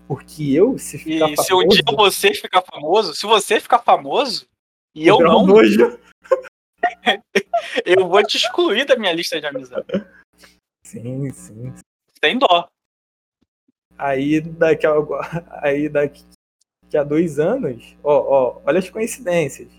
Porque 0.07 0.53
eu, 0.53 0.77
se 0.77 0.95
E 0.95 0.99
ficar 0.99 1.43
se 1.43 1.53
um 1.53 1.67
dia 1.67 1.83
famoso, 1.85 2.11
você 2.11 2.33
ficar 2.33 2.61
famoso, 2.61 3.15
se 3.15 3.25
você 3.25 3.59
ficar 3.59 3.79
famoso 3.79 4.47
e 4.95 5.05
eu 5.05 5.19
não, 5.19 5.45
nojo. 5.45 5.99
eu 7.85 8.07
vou 8.07 8.23
te 8.23 8.37
excluir 8.37 8.85
da 8.85 8.95
minha 8.95 9.11
lista 9.11 9.39
de 9.39 9.45
amizade. 9.45 9.85
Sim, 10.87 11.29
sim. 11.33 11.73
Sem 12.23 12.39
dó. 12.39 12.69
Aí 13.97 14.39
daqui 14.39 14.87
a, 14.87 14.93
aí 15.61 15.89
daqui 15.89 16.23
a 16.95 17.03
dois 17.03 17.39
anos, 17.39 17.93
ó, 18.01 18.15
ó, 18.15 18.61
olha 18.65 18.79
as 18.79 18.89
coincidências. 18.89 19.69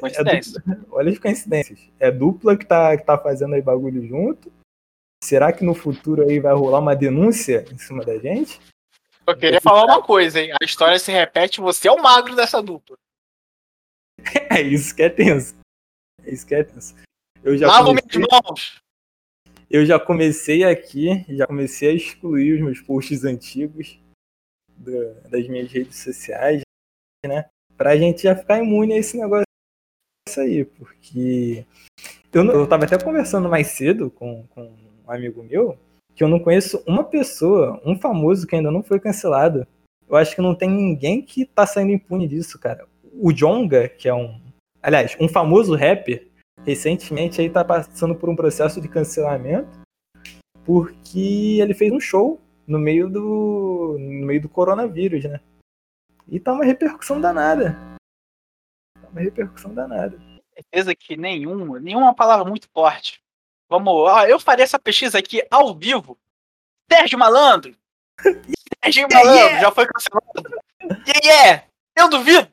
Coincidência. 0.00 0.62
Olha 0.90 1.12
as 1.12 1.18
coincidências. 1.18 1.78
É 2.00 2.10
dupla 2.10 2.56
que 2.56 2.64
tá, 2.64 2.96
que 2.96 3.04
tá 3.04 3.18
fazendo 3.18 3.54
aí 3.54 3.60
bagulho 3.60 4.06
junto. 4.06 4.50
Será 5.22 5.52
que 5.52 5.62
no 5.62 5.74
futuro 5.74 6.22
aí 6.22 6.40
vai 6.40 6.54
rolar 6.54 6.78
uma 6.78 6.96
denúncia 6.96 7.66
em 7.70 7.76
cima 7.76 8.02
da 8.02 8.16
gente? 8.18 8.58
Eu 9.26 9.36
queria 9.36 9.60
falar 9.60 9.84
uma 9.84 10.02
coisa, 10.02 10.40
hein? 10.40 10.52
A 10.52 10.64
história 10.64 10.98
se 10.98 11.12
repete, 11.12 11.60
você 11.60 11.86
é 11.86 11.92
o 11.92 12.02
magro 12.02 12.34
dessa 12.34 12.62
dupla. 12.62 12.96
É 14.50 14.62
isso 14.62 14.94
que 14.94 15.02
é 15.02 15.10
tenso. 15.10 15.54
É 16.24 16.32
isso 16.32 16.46
que 16.46 16.54
é 16.54 16.64
tenso. 16.64 16.94
Eu 17.44 17.58
já 17.58 17.66
Lava 17.66 17.88
comecei, 17.88 18.20
minhas 18.20 18.40
mãos. 18.42 18.82
Eu 19.72 19.84
já 19.86 19.98
comecei 19.98 20.62
aqui, 20.64 21.24
já 21.34 21.46
comecei 21.46 21.90
a 21.90 21.94
excluir 21.94 22.54
os 22.54 22.60
meus 22.60 22.80
posts 22.80 23.24
antigos 23.24 23.98
da- 24.76 25.28
das 25.30 25.48
minhas 25.48 25.72
redes 25.72 25.96
sociais, 25.96 26.60
né? 27.26 27.46
Pra 27.76 27.96
gente 27.96 28.22
já 28.22 28.36
ficar 28.36 28.58
imune 28.58 28.92
a 28.92 28.98
esse 28.98 29.16
negócio 29.16 29.44
aí, 30.38 30.64
porque 30.64 31.64
eu, 32.32 32.44
não- 32.44 32.54
eu 32.54 32.68
tava 32.68 32.84
até 32.84 33.02
conversando 33.02 33.48
mais 33.48 33.68
cedo 33.68 34.10
com, 34.10 34.46
com 34.48 34.62
um 35.06 35.10
amigo 35.10 35.42
meu 35.42 35.78
que 36.14 36.22
eu 36.22 36.28
não 36.28 36.38
conheço 36.38 36.82
uma 36.86 37.02
pessoa, 37.04 37.80
um 37.84 37.98
famoso 37.98 38.46
que 38.46 38.54
ainda 38.54 38.70
não 38.70 38.82
foi 38.82 39.00
cancelado. 39.00 39.66
Eu 40.06 40.16
acho 40.16 40.34
que 40.34 40.42
não 40.42 40.54
tem 40.54 40.68
ninguém 40.68 41.22
que 41.22 41.46
tá 41.46 41.66
saindo 41.66 41.92
impune 41.92 42.28
disso, 42.28 42.58
cara. 42.58 42.86
O 43.14 43.32
Jonga, 43.32 43.88
que 43.88 44.08
é 44.08 44.14
um. 44.14 44.38
Aliás, 44.82 45.16
um 45.18 45.26
famoso 45.28 45.74
rapper, 45.74 46.28
recentemente 46.64 47.40
aí 47.40 47.50
tá 47.50 47.64
passando 47.64 48.14
por 48.14 48.28
um 48.28 48.36
processo 48.36 48.80
de 48.80 48.88
cancelamento 48.88 49.82
porque 50.64 51.58
ele 51.60 51.74
fez 51.74 51.92
um 51.92 52.00
show 52.00 52.40
no 52.66 52.78
meio 52.78 53.08
do. 53.08 53.96
no 53.98 54.26
meio 54.26 54.40
do 54.40 54.48
coronavírus, 54.48 55.24
né? 55.24 55.40
E 56.28 56.38
tá 56.38 56.52
uma 56.52 56.64
repercussão 56.64 57.20
danada. 57.20 57.76
Tá 59.00 59.08
uma 59.08 59.20
repercussão 59.20 59.74
danada. 59.74 60.18
Certeza 60.54 60.94
que 60.94 61.16
nenhum, 61.16 61.74
nenhuma 61.80 62.14
palavra 62.14 62.48
muito 62.48 62.68
forte. 62.70 63.20
Vamos, 63.68 63.92
ó, 63.92 64.24
eu 64.26 64.38
faria 64.38 64.64
essa 64.64 64.78
pesquisa 64.78 65.18
aqui 65.18 65.44
ao 65.50 65.74
vivo. 65.74 66.18
Sérgio 66.90 67.18
Malandro. 67.18 67.74
Sérgio 68.84 69.08
Malandro 69.10 69.58
já 69.58 69.70
foi 69.72 69.86
cancelado. 69.86 70.62
E 71.06 71.26
yeah, 71.26 71.64
eu 71.96 72.08
duvido. 72.08 72.50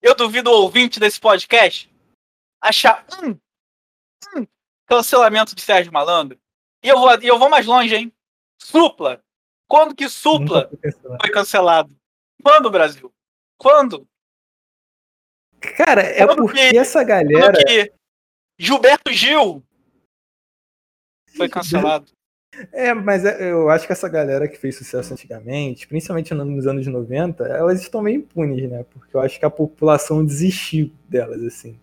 Eu 0.00 0.14
duvido 0.14 0.50
o 0.50 0.62
ouvinte 0.62 1.00
desse 1.00 1.18
podcast 1.18 1.90
achar 2.60 3.04
um, 3.22 3.36
um 4.36 4.46
cancelamento 4.86 5.54
de 5.54 5.62
Sérgio 5.62 5.92
Malandro. 5.92 6.38
E 6.82 6.88
eu 6.88 6.98
vou, 6.98 7.20
e 7.20 7.26
eu 7.26 7.38
vou 7.38 7.48
mais 7.48 7.66
longe, 7.66 7.94
hein? 7.94 8.12
Supla. 8.60 9.22
Quando 9.68 9.94
que 9.94 10.08
Supla 10.08 10.68
foi 10.68 10.78
cancelado. 10.78 11.18
foi 11.20 11.30
cancelado? 11.30 11.96
Quando, 12.42 12.70
Brasil? 12.70 13.12
Quando? 13.58 14.06
Cara, 15.76 16.02
é 16.02 16.24
Quando 16.24 16.38
porque 16.42 16.70
que- 16.70 16.78
essa 16.78 17.02
galera. 17.02 17.58
Gilberto 18.58 19.12
Gil 19.12 19.62
foi 21.36 21.48
cancelado? 21.48 22.10
É, 22.72 22.92
mas 22.94 23.24
é- 23.24 23.50
eu 23.52 23.68
acho 23.70 23.86
que 23.86 23.92
essa 23.92 24.08
galera 24.08 24.48
que 24.48 24.56
fez 24.56 24.76
sucesso 24.76 25.12
antigamente, 25.12 25.86
principalmente 25.86 26.32
no- 26.34 26.44
nos 26.44 26.66
anos 26.66 26.86
90, 26.86 27.44
elas 27.44 27.80
estão 27.80 28.00
meio 28.02 28.16
impunes, 28.18 28.68
né? 28.70 28.84
Porque 28.84 29.14
eu 29.16 29.20
acho 29.20 29.38
que 29.38 29.44
a 29.44 29.50
população 29.50 30.24
desistiu 30.24 30.92
delas, 31.08 31.42
assim. 31.44 31.78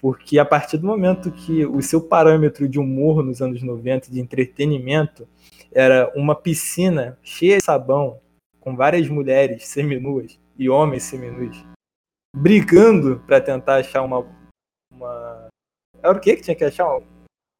Porque 0.00 0.38
a 0.38 0.44
partir 0.44 0.78
do 0.78 0.86
momento 0.86 1.30
que 1.30 1.66
o 1.66 1.82
seu 1.82 2.00
parâmetro 2.00 2.68
de 2.68 2.78
humor 2.78 3.22
nos 3.22 3.42
anos 3.42 3.62
90, 3.62 4.10
de 4.10 4.20
entretenimento, 4.20 5.28
era 5.72 6.10
uma 6.16 6.34
piscina 6.34 7.18
cheia 7.22 7.58
de 7.58 7.64
sabão, 7.64 8.20
com 8.60 8.74
várias 8.74 9.08
mulheres 9.08 9.66
seminuas 9.66 10.38
e 10.58 10.68
homens 10.68 11.02
seminus, 11.04 11.64
brigando 12.34 13.22
pra 13.26 13.40
tentar 13.40 13.76
achar 13.76 14.02
uma. 14.02 14.26
uma... 14.92 15.48
Era 16.02 16.16
o 16.16 16.20
que 16.20 16.36
que 16.36 16.42
tinha 16.42 16.56
que 16.56 16.64
achar? 16.64 16.86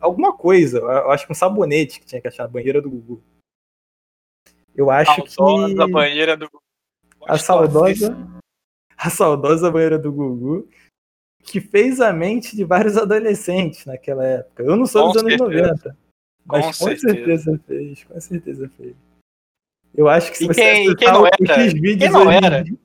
alguma 0.00 0.36
coisa. 0.36 0.78
Eu 0.78 1.10
acho 1.10 1.26
que 1.26 1.32
um 1.32 1.34
sabonete 1.34 2.00
que 2.00 2.06
tinha 2.06 2.20
que 2.20 2.28
achar 2.28 2.44
na 2.44 2.48
banheira 2.48 2.80
do 2.80 2.90
Gugu. 2.90 3.22
Eu 4.74 4.90
acho 4.90 5.28
Saudosa 5.28 5.86
que 5.86 5.92
banheira 5.92 6.36
do 6.36 6.48
a 7.28 7.36
saudosa, 7.36 8.16
a 8.96 9.10
saudosa 9.10 9.70
banheira 9.70 9.98
do 9.98 10.10
Gugu, 10.10 10.66
que 11.42 11.60
fez 11.60 12.00
a 12.00 12.12
mente 12.12 12.54
de 12.56 12.64
vários 12.64 12.96
adolescentes 12.98 13.84
naquela 13.86 14.24
época. 14.24 14.62
Eu 14.62 14.76
não 14.76 14.86
sou 14.86 15.06
Com 15.08 15.12
dos 15.12 15.22
anos 15.22 15.32
certeza. 15.38 15.62
90, 15.72 15.96
mas 16.46 16.60
Com 16.64 16.66
com, 16.66 16.72
certeza. 16.72 17.14
certeza. 17.14 17.60
fez, 17.66 18.04
com 18.04 18.20
certeza 18.20 18.68
fez. 18.76 18.96
Eu 19.94 20.08
acho 20.08 20.30
que 20.30 20.38
se 20.38 20.44
E 20.44 20.46
você 20.46 20.54
quem- 20.60 20.96
quem 20.96 21.08
não 21.08 21.26
era? 21.26 21.36
vídeos 21.72 21.98
Quem 21.98 22.10
não 22.10 22.30
era? 22.30 22.62
dia- 22.62 22.78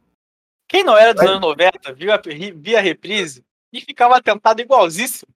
Quem 0.67 0.83
não 0.83 0.97
era 0.97 1.13
dos 1.13 1.23
Vai- 1.23 1.31
anos 1.33 1.41
90, 1.41 1.93
viu 1.93 2.11
a, 2.11 2.19
via 2.55 2.79
a 2.79 2.81
reprise 2.81 3.45
e 3.71 3.79
ficava 3.81 4.19
tentado 4.21 4.59
igualzíssimo. 4.61 5.29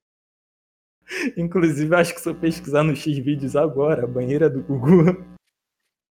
Inclusive, 1.38 1.96
acho 1.96 2.14
que 2.14 2.22
se 2.22 2.30
eu 2.30 2.36
pesquisar 2.36 2.84
no 2.84 2.96
X 2.96 3.18
vídeos 3.20 3.56
agora, 3.56 4.04
a 4.04 4.08
banheira 4.08 4.50
do 4.50 4.62
Gugu, 4.64 5.24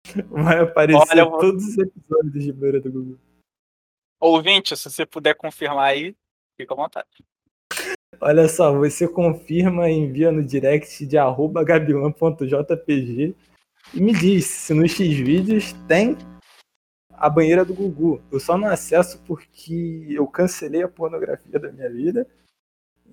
vai 0.31 0.59
aparecer 0.59 1.09
Olha, 1.11 1.25
todos 1.39 1.65
os 1.67 1.77
episódios 1.77 2.33
de 2.43 2.51
banheira 2.53 2.81
do 2.81 2.91
Gugu. 2.91 3.19
Ouvinte, 4.19 4.75
se 4.75 4.89
você 4.89 5.05
puder 5.05 5.35
confirmar 5.35 5.87
aí, 5.91 6.15
fica 6.55 6.73
à 6.73 6.77
vontade. 6.77 7.07
Olha 8.21 8.47
só, 8.47 8.73
você 8.73 9.07
confirma 9.07 9.89
e 9.89 9.93
envia 9.93 10.31
no 10.31 10.43
direct 10.43 11.05
de 11.05 11.17
arroba 11.17 11.63
gabilan.jpg 11.63 13.35
e 13.93 14.01
me 14.01 14.13
diz 14.13 14.45
se 14.45 14.73
nos 14.73 14.91
Xvideos 14.91 15.73
tem 15.87 16.17
a 17.11 17.29
banheira 17.29 17.63
do 17.63 17.73
Gugu. 17.73 18.21
Eu 18.31 18.39
só 18.39 18.57
não 18.57 18.67
acesso 18.67 19.21
porque 19.25 20.07
eu 20.09 20.25
cancelei 20.27 20.83
a 20.83 20.87
pornografia 20.87 21.59
da 21.59 21.71
minha 21.71 21.89
vida. 21.89 22.27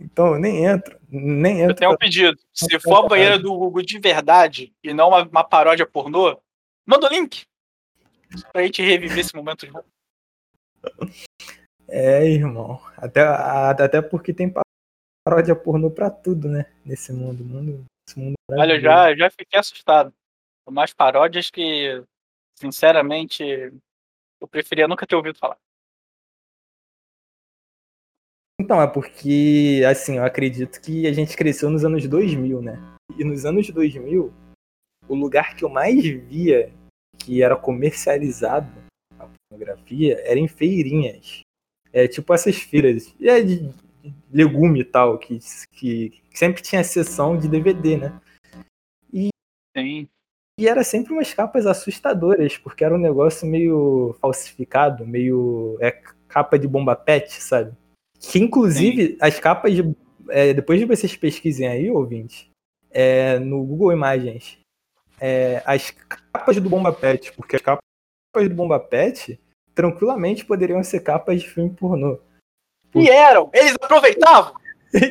Então 0.00 0.34
eu 0.34 0.40
nem 0.40 0.64
entro, 0.64 0.98
nem 1.08 1.58
Eu 1.60 1.64
entro. 1.64 1.76
tenho 1.76 1.92
um 1.92 1.96
pedido. 1.96 2.38
Se 2.52 2.78
for 2.80 3.04
a 3.04 3.08
banheira 3.08 3.38
do 3.38 3.52
Google 3.56 3.82
de 3.82 3.98
verdade 3.98 4.72
e 4.82 4.94
não 4.94 5.08
uma, 5.08 5.22
uma 5.22 5.44
paródia 5.44 5.86
pornô, 5.86 6.40
manda 6.86 7.06
o 7.06 7.10
link. 7.10 7.44
Pra 8.52 8.62
gente 8.62 8.82
reviver 8.82 9.18
esse 9.18 9.34
momento 9.34 9.66
junto. 9.66 9.84
É, 11.94 12.24
irmão. 12.24 12.80
Até, 12.96 13.20
até 13.20 14.00
porque 14.00 14.32
tem 14.32 14.50
paródia 15.22 15.54
pornô 15.54 15.90
pra 15.90 16.10
tudo, 16.10 16.48
né? 16.48 16.72
Nesse 16.82 17.12
mundo. 17.12 17.44
mundo 17.44 17.84
mundo 18.16 18.34
Olha, 18.50 18.72
eu 18.72 18.80
já, 18.80 19.14
já 19.14 19.28
fiquei 19.28 19.60
assustado. 19.60 20.10
Umas 20.66 20.94
paródias 20.94 21.50
que, 21.50 22.02
sinceramente, 22.58 23.44
eu 24.40 24.48
preferia 24.48 24.88
nunca 24.88 25.06
ter 25.06 25.16
ouvido 25.16 25.38
falar. 25.38 25.58
Então, 28.58 28.80
é 28.80 28.86
porque, 28.86 29.82
assim, 29.86 30.16
eu 30.16 30.24
acredito 30.24 30.80
que 30.80 31.06
a 31.06 31.12
gente 31.12 31.36
cresceu 31.36 31.68
nos 31.68 31.84
anos 31.84 32.08
2000, 32.08 32.62
né? 32.62 32.78
E 33.18 33.22
nos 33.22 33.44
anos 33.44 33.68
2000, 33.68 34.32
o 35.06 35.14
lugar 35.14 35.54
que 35.54 35.64
eu 35.64 35.68
mais 35.68 36.02
via 36.02 36.72
que 37.18 37.42
era 37.42 37.54
comercializado 37.54 38.72
a 39.18 39.28
pornografia 39.50 40.18
era 40.24 40.38
em 40.38 40.48
feirinhas. 40.48 41.42
É 41.92 42.08
tipo 42.08 42.32
essas 42.32 42.56
feiras 42.56 43.14
e 43.20 43.28
é 43.28 43.42
de 43.42 43.70
legume 44.32 44.80
e 44.80 44.84
tal, 44.84 45.18
que, 45.18 45.38
que 45.72 46.12
sempre 46.32 46.62
tinha 46.62 46.82
sessão 46.82 47.36
de 47.36 47.48
DVD, 47.48 47.96
né? 47.96 48.20
Sim. 49.76 50.08
E 50.58 50.68
era 50.68 50.84
sempre 50.84 51.12
umas 51.12 51.32
capas 51.32 51.66
assustadoras, 51.66 52.58
porque 52.58 52.84
era 52.84 52.94
um 52.94 53.00
negócio 53.00 53.46
meio 53.48 54.14
falsificado, 54.20 55.06
meio 55.06 55.78
é, 55.80 55.90
capa 56.28 56.58
de 56.58 56.68
bomba 56.68 56.94
pet, 56.94 57.42
sabe? 57.42 57.72
Que 58.20 58.38
inclusive 58.38 59.16
as 59.20 59.40
capas 59.40 59.74
de. 59.74 59.96
é, 60.28 60.52
depois 60.52 60.78
de 60.78 60.86
vocês 60.86 61.16
pesquisem 61.16 61.66
aí, 61.66 61.90
ouvinte, 61.90 62.50
é, 62.90 63.38
no 63.38 63.64
Google 63.64 63.92
Imagens, 63.92 64.58
é, 65.18 65.62
as 65.64 65.90
capas 65.90 66.56
do 66.56 66.68
bomba 66.68 66.92
pet, 66.92 67.32
porque 67.32 67.56
as 67.56 67.62
capas 67.62 67.82
do 68.34 68.54
bomba 68.54 68.78
pet 68.78 69.40
tranquilamente 69.74 70.44
poderiam 70.44 70.82
ser 70.82 71.00
capas 71.00 71.40
de 71.40 71.48
filme 71.48 71.70
pornô. 71.70 72.20
E 72.94 73.08
eram, 73.08 73.50
eles 73.52 73.74
aproveitavam. 73.80 74.54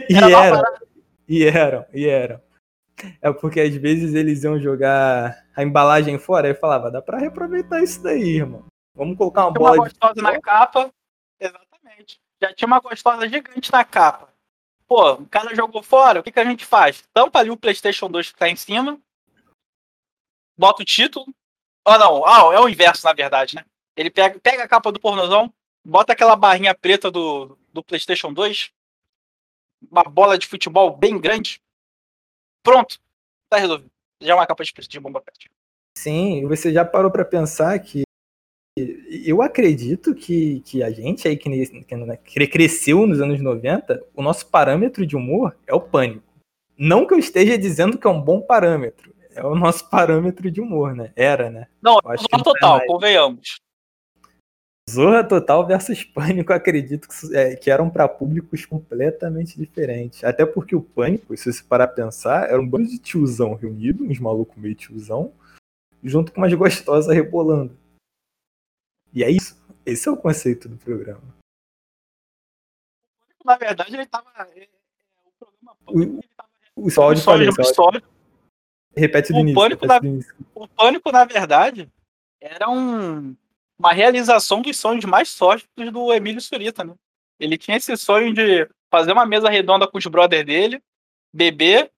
E 0.07 0.15
Era 0.15 0.29
eram, 0.29 0.63
e 1.27 1.43
eram, 1.43 1.85
e 1.91 2.07
eram. 2.07 2.41
É 3.19 3.31
porque 3.33 3.59
às 3.59 3.73
vezes 3.73 4.13
eles 4.13 4.43
iam 4.43 4.59
jogar 4.59 5.43
a 5.55 5.63
embalagem 5.63 6.19
fora 6.19 6.49
e 6.49 6.53
falava, 6.53 6.91
dá 6.91 7.01
pra 7.01 7.17
reaproveitar 7.17 7.81
isso 7.81 8.03
daí, 8.03 8.37
irmão. 8.37 8.65
Vamos 8.95 9.17
colocar 9.17 9.47
uma 9.47 9.53
Tinha 9.53 9.61
uma 9.61 9.69
bola 9.71 9.89
de 9.89 9.95
gostosa 9.95 10.21
na 10.21 10.39
capa. 10.39 10.91
Exatamente. 11.39 12.19
Já 12.39 12.53
tinha 12.53 12.67
uma 12.67 12.79
gostosa 12.79 13.27
gigante 13.27 13.71
na 13.71 13.83
capa. 13.83 14.31
Pô, 14.87 15.13
o 15.13 15.27
cara 15.27 15.55
jogou 15.55 15.81
fora, 15.81 16.19
o 16.19 16.23
que, 16.23 16.31
que 16.31 16.39
a 16.39 16.45
gente 16.45 16.65
faz? 16.65 17.01
Tampa 17.13 17.39
ali 17.39 17.49
o 17.49 17.57
PlayStation 17.57 18.09
2 18.09 18.31
que 18.31 18.37
tá 18.37 18.49
em 18.49 18.55
cima. 18.55 18.99
Bota 20.57 20.83
o 20.83 20.85
título. 20.85 21.25
Ah, 21.85 21.97
não. 21.97 22.25
Ah, 22.25 22.53
é 22.53 22.59
o 22.59 22.69
inverso, 22.69 23.05
na 23.05 23.13
verdade, 23.13 23.55
né? 23.55 23.65
Ele 23.95 24.09
pega, 24.09 24.39
pega 24.39 24.63
a 24.63 24.67
capa 24.67 24.91
do 24.91 24.99
pornozão, 24.99 25.53
bota 25.85 26.13
aquela 26.13 26.35
barrinha 26.35 26.73
preta 26.73 27.11
do, 27.11 27.57
do 27.73 27.83
PlayStation 27.83 28.33
2. 28.33 28.71
Uma 29.91 30.03
bola 30.03 30.37
de 30.37 30.47
futebol 30.47 30.95
bem 30.95 31.19
grande. 31.19 31.61
Pronto. 32.63 32.99
Tá 33.49 33.57
resolvido. 33.57 33.91
Já 34.21 34.33
é 34.33 34.35
uma 34.35 34.45
capa 34.47 34.63
de, 34.63 34.71
de 34.73 34.99
bomba 34.99 35.21
pet. 35.21 35.49
Sim, 35.97 36.47
você 36.47 36.71
já 36.71 36.85
parou 36.85 37.11
pra 37.11 37.25
pensar 37.25 37.77
que 37.79 38.03
eu 39.25 39.41
acredito 39.41 40.15
que, 40.15 40.61
que 40.61 40.81
a 40.81 40.89
gente 40.89 41.27
aí 41.27 41.35
que, 41.35 41.49
que 41.83 41.95
né, 41.95 42.15
cre- 42.17 42.47
cresceu 42.47 43.05
nos 43.05 43.19
anos 43.19 43.41
90, 43.41 44.01
o 44.15 44.21
nosso 44.21 44.47
parâmetro 44.47 45.05
de 45.05 45.15
humor 45.17 45.57
é 45.67 45.73
o 45.73 45.81
pânico. 45.81 46.23
Não 46.77 47.05
que 47.05 47.13
eu 47.13 47.19
esteja 47.19 47.57
dizendo 47.57 47.97
que 47.97 48.07
é 48.07 48.09
um 48.09 48.21
bom 48.21 48.39
parâmetro. 48.41 49.13
é 49.35 49.43
o 49.45 49.55
nosso 49.55 49.87
parâmetro 49.91 50.49
de 50.49 50.61
humor, 50.61 50.95
né? 50.95 51.11
Era, 51.15 51.49
né? 51.49 51.67
Não, 51.81 51.99
Eu 52.03 52.11
acho 52.11 52.25
que 52.25 52.31
não 52.31 52.39
é 52.39 52.43
total, 52.43 52.77
mais. 52.77 52.87
convenhamos. 52.87 53.59
Zorra 54.91 55.23
Total 55.27 55.65
versus 55.65 56.03
Pânico, 56.03 56.51
acredito 56.53 57.07
que, 57.07 57.35
é, 57.35 57.55
que 57.55 57.69
eram 57.71 57.89
para 57.89 58.07
públicos 58.09 58.65
completamente 58.65 59.57
diferentes. 59.57 60.23
Até 60.23 60.45
porque 60.45 60.75
o 60.75 60.81
Pânico, 60.81 61.35
se 61.37 61.51
você 61.51 61.63
parar 61.63 61.85
a 61.85 61.87
pensar, 61.87 62.49
era 62.49 62.59
um 62.59 62.67
bando 62.67 62.87
de 62.89 62.97
tiozão 62.99 63.53
reunido, 63.53 64.03
uns 64.03 64.19
malucos 64.19 64.57
meio 64.57 64.75
tiozão, 64.75 65.33
junto 66.03 66.31
com 66.31 66.41
umas 66.41 66.53
gostosas 66.53 67.13
rebolando. 67.13 67.77
E 69.13 69.23
é 69.23 69.29
isso. 69.29 69.59
Esse 69.85 70.07
é 70.07 70.11
o 70.11 70.17
conceito 70.17 70.67
do 70.69 70.77
programa. 70.77 71.21
Na 73.43 73.57
verdade, 73.57 73.93
ele 73.95 74.05
tava. 74.05 74.29
é, 74.55 74.63
é, 74.63 74.67
O 75.25 75.31
programa 75.39 75.75
O- 75.87 76.01
ele 76.01 76.21
tava 76.37 76.49
O 76.75 76.89
seu 76.89 77.03
áudio 77.03 77.23
falei, 77.23 77.49
história. 77.49 78.03
repete 78.95 79.31
do 79.33 79.37
o 79.37 79.41
início. 79.41 79.55
Pânico 79.59 79.81
repete 79.85 79.87
na- 79.87 79.99
do 79.99 80.07
início. 80.07 80.35
O 80.53 80.67
Pânico, 80.67 81.11
na 81.11 81.25
verdade, 81.25 81.91
era 82.39 82.69
um, 82.69 83.35
uma 83.81 83.93
realização 83.93 84.61
dos 84.61 84.77
sonhos 84.77 85.03
mais 85.05 85.29
sólidos 85.29 85.67
do 85.91 86.13
Emílio 86.13 86.39
Surita, 86.39 86.83
né? 86.83 86.93
Ele 87.39 87.57
tinha 87.57 87.77
esse 87.77 87.97
sonho 87.97 88.31
de 88.31 88.69
fazer 88.91 89.11
uma 89.11 89.25
mesa 89.25 89.49
redonda 89.49 89.87
com 89.87 89.97
os 89.97 90.05
brothers 90.05 90.45
dele, 90.45 90.79
beber 91.33 91.91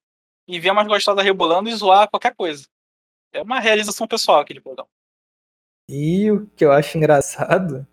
e 0.48 0.60
ver 0.62 0.72
umas 0.72 0.88
gostosas 0.88 1.24
rebolando 1.24 1.68
e 1.68 1.76
zoar 1.76 2.10
qualquer 2.10 2.34
coisa. 2.34 2.66
É 3.34 3.42
uma 3.42 3.60
realização 3.60 4.08
pessoal 4.08 4.40
aquele 4.40 4.62
programa. 4.62 4.88
E 5.90 6.32
o 6.32 6.48
que 6.56 6.64
eu 6.64 6.72
acho 6.72 6.98
engraçado 6.98 7.86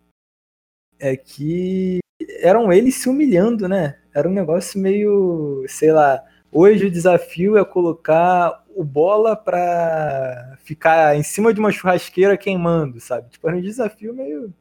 é 0.96 1.16
que 1.16 1.98
eram 2.38 2.72
eles 2.72 2.94
se 2.94 3.08
humilhando, 3.08 3.68
né? 3.68 4.00
Era 4.14 4.28
um 4.28 4.32
negócio 4.32 4.78
meio, 4.78 5.64
sei 5.66 5.90
lá, 5.90 6.24
hoje 6.52 6.86
o 6.86 6.90
desafio 6.90 7.56
é 7.56 7.64
colocar 7.64 8.64
o 8.74 8.84
bola 8.84 9.36
pra 9.36 10.56
ficar 10.62 11.16
em 11.16 11.22
cima 11.22 11.52
de 11.52 11.60
uma 11.60 11.72
churrasqueira 11.72 12.36
queimando, 12.36 13.00
sabe? 13.00 13.30
Tipo, 13.30 13.48
era 13.48 13.56
um 13.56 13.60
desafio 13.60 14.14
meio. 14.14 14.54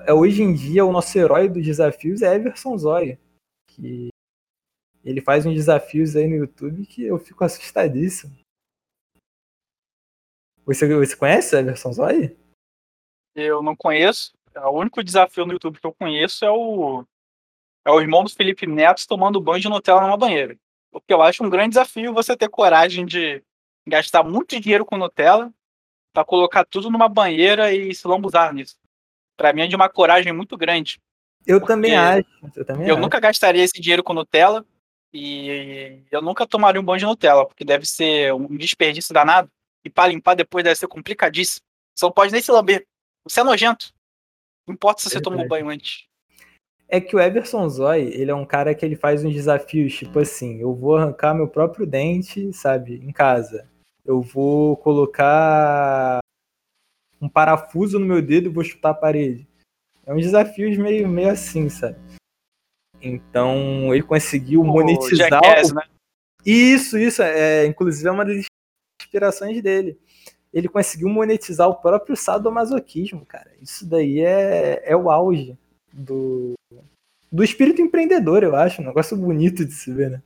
É, 0.00 0.12
hoje 0.12 0.42
em 0.42 0.54
dia, 0.54 0.84
o 0.84 0.92
nosso 0.92 1.16
herói 1.18 1.48
dos 1.48 1.64
desafios 1.64 2.22
é 2.22 2.34
Everson 2.34 2.76
Zóia, 2.76 3.18
que 3.68 4.08
ele 5.04 5.20
faz 5.20 5.46
uns 5.46 5.54
desafios 5.54 6.16
aí 6.16 6.26
no 6.26 6.36
YouTube 6.36 6.86
que 6.86 7.04
eu 7.04 7.18
fico 7.18 7.44
assustadíssimo. 7.44 8.36
Você, 10.64 10.86
você 10.86 11.16
conhece 11.16 11.56
Everson 11.56 11.92
Zóia? 11.92 12.36
Eu 13.34 13.62
não 13.62 13.76
conheço. 13.76 14.32
O 14.56 14.80
único 14.80 15.02
desafio 15.02 15.46
no 15.46 15.52
YouTube 15.52 15.78
que 15.78 15.86
eu 15.86 15.94
conheço 15.94 16.44
é 16.44 16.50
o 16.50 17.04
é 17.84 17.90
o 17.90 18.00
irmão 18.00 18.24
do 18.24 18.30
Felipe 18.30 18.66
Neto 18.66 19.06
tomando 19.06 19.40
banho 19.40 19.60
de 19.60 19.68
Nutella 19.68 20.02
numa 20.02 20.16
banheira. 20.16 20.56
Porque 20.90 21.12
eu 21.12 21.22
acho 21.22 21.44
um 21.44 21.50
grande 21.50 21.70
desafio 21.70 22.12
você 22.12 22.36
ter 22.36 22.48
coragem 22.48 23.06
de 23.06 23.42
gastar 23.86 24.22
muito 24.22 24.58
dinheiro 24.60 24.84
com 24.84 24.96
Nutella 24.96 25.52
para 26.12 26.24
colocar 26.24 26.64
tudo 26.64 26.90
numa 26.90 27.08
banheira 27.08 27.72
e 27.72 27.94
se 27.94 28.06
lambuzar 28.06 28.52
nisso. 28.52 28.76
Para 29.36 29.52
mim 29.52 29.62
é 29.62 29.66
de 29.66 29.76
uma 29.76 29.88
coragem 29.88 30.32
muito 30.32 30.56
grande. 30.56 31.00
Eu 31.46 31.64
também 31.64 31.96
acho. 31.96 32.26
Eu 32.54 32.64
também 32.64 32.86
Eu 32.86 32.94
acho. 32.94 33.02
nunca 33.02 33.20
gastaria 33.20 33.62
esse 33.64 33.80
dinheiro 33.80 34.02
com 34.02 34.12
Nutella 34.12 34.64
e 35.12 36.02
eu 36.10 36.20
nunca 36.20 36.46
tomaria 36.46 36.80
um 36.80 36.84
banho 36.84 36.98
de 36.98 37.06
Nutella, 37.06 37.46
porque 37.46 37.64
deve 37.64 37.86
ser 37.86 38.34
um 38.34 38.56
desperdício 38.56 39.14
danado. 39.14 39.50
E 39.84 39.88
para 39.88 40.08
limpar 40.10 40.34
depois 40.34 40.62
deve 40.62 40.76
ser 40.76 40.88
complicadíssimo. 40.88 41.64
Você 41.94 42.04
não 42.04 42.12
pode 42.12 42.32
nem 42.32 42.42
se 42.42 42.50
lamber. 42.52 42.86
Você 43.24 43.40
é 43.40 43.44
nojento. 43.44 43.94
Não 44.66 44.74
importa 44.74 45.00
se 45.00 45.08
você 45.08 45.20
tomou 45.20 45.46
banho 45.48 45.68
antes. 45.68 46.06
É 46.92 47.00
que 47.00 47.14
o 47.14 47.20
Everson 47.20 47.68
Zoy, 47.68 48.00
ele 48.00 48.32
é 48.32 48.34
um 48.34 48.44
cara 48.44 48.74
que 48.74 48.84
ele 48.84 48.96
faz 48.96 49.24
uns 49.24 49.32
desafios, 49.32 49.94
tipo 49.94 50.18
assim, 50.18 50.60
eu 50.60 50.74
vou 50.74 50.96
arrancar 50.96 51.32
meu 51.32 51.46
próprio 51.46 51.86
dente, 51.86 52.52
sabe, 52.52 52.96
em 52.96 53.12
casa. 53.12 53.68
Eu 54.04 54.20
vou 54.20 54.76
colocar 54.76 56.18
um 57.20 57.28
parafuso 57.28 57.96
no 57.96 58.06
meu 58.06 58.20
dedo 58.20 58.46
e 58.46 58.52
vou 58.52 58.64
chutar 58.64 58.90
a 58.90 58.94
parede. 58.94 59.46
É 60.04 60.12
uns 60.12 60.22
desafios 60.22 60.76
meio, 60.76 61.06
meio 61.06 61.30
assim, 61.30 61.68
sabe? 61.68 61.96
Então, 63.00 63.94
ele 63.94 64.02
conseguiu 64.02 64.64
monetizar 64.64 65.30
Jackass, 65.30 65.70
o 65.70 65.74
né? 65.76 65.82
Isso, 66.44 66.98
isso. 66.98 67.22
É, 67.22 67.66
inclusive 67.66 68.08
é 68.08 68.10
uma 68.10 68.24
das 68.24 68.44
inspirações 69.00 69.62
dele. 69.62 69.96
Ele 70.52 70.68
conseguiu 70.68 71.08
monetizar 71.08 71.68
o 71.68 71.76
próprio 71.76 72.16
sadomasoquismo, 72.16 73.24
cara. 73.24 73.52
Isso 73.62 73.86
daí 73.86 74.20
é, 74.20 74.82
é 74.84 74.96
o 74.96 75.08
auge 75.08 75.56
do, 75.92 76.54
do 77.30 77.44
espírito 77.44 77.80
empreendedor, 77.80 78.42
eu 78.42 78.56
acho. 78.56 78.82
Um 78.82 78.86
negócio 78.86 79.16
bonito 79.16 79.64
de 79.64 79.72
se 79.72 79.92
ver, 79.92 80.10
né? 80.10 80.22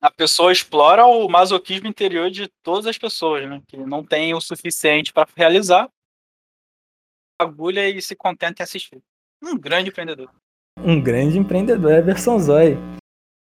A 0.00 0.10
pessoa 0.10 0.52
explora 0.52 1.06
o 1.06 1.28
masoquismo 1.28 1.86
interior 1.86 2.30
de 2.30 2.48
todas 2.62 2.86
as 2.86 2.98
pessoas, 2.98 3.48
né? 3.48 3.62
Que 3.66 3.76
não 3.76 4.04
tem 4.04 4.34
o 4.34 4.40
suficiente 4.40 5.12
para 5.12 5.28
realizar, 5.36 5.88
agulha 7.40 7.88
e 7.88 8.00
se 8.02 8.14
contenta 8.14 8.62
em 8.62 8.64
assistir. 8.64 9.00
Um 9.42 9.58
grande 9.58 9.90
empreendedor. 9.90 10.30
Um 10.78 11.00
grande 11.00 11.38
empreendedor, 11.38 11.92
é 11.92 11.98
a 11.98 12.02
versão 12.02 12.38
Zói. 12.38 12.76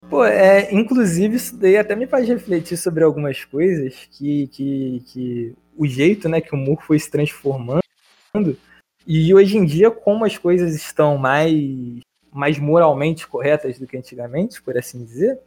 Pô, 0.10 0.24
é, 0.24 0.72
inclusive 0.74 1.36
isso 1.36 1.58
daí 1.58 1.78
até 1.78 1.96
me 1.96 2.06
faz 2.06 2.28
refletir 2.28 2.78
sobre 2.78 3.04
algumas 3.04 3.44
coisas 3.44 4.08
que, 4.12 4.48
que, 4.48 5.04
que 5.08 5.56
o 5.76 5.88
jeito 5.88 6.30
né, 6.30 6.42
que 6.42 6.54
o 6.54 6.58
humor 6.58 6.82
foi 6.84 7.00
se 7.00 7.10
transformando 7.10 7.82
e 9.08 9.34
hoje 9.34 9.58
em 9.58 9.66
dia 9.66 9.90
como 9.90 10.26
as 10.26 10.38
coisas 10.38 10.76
estão 10.76 11.18
mais, 11.18 11.52
mais 12.36 12.60
moralmente 12.60 13.28
corretas 13.28 13.80
do 13.80 13.88
que 13.88 13.98
antigamente, 13.98 14.62
por 14.62 14.78
assim 14.78 15.04
dizer, 15.04 15.40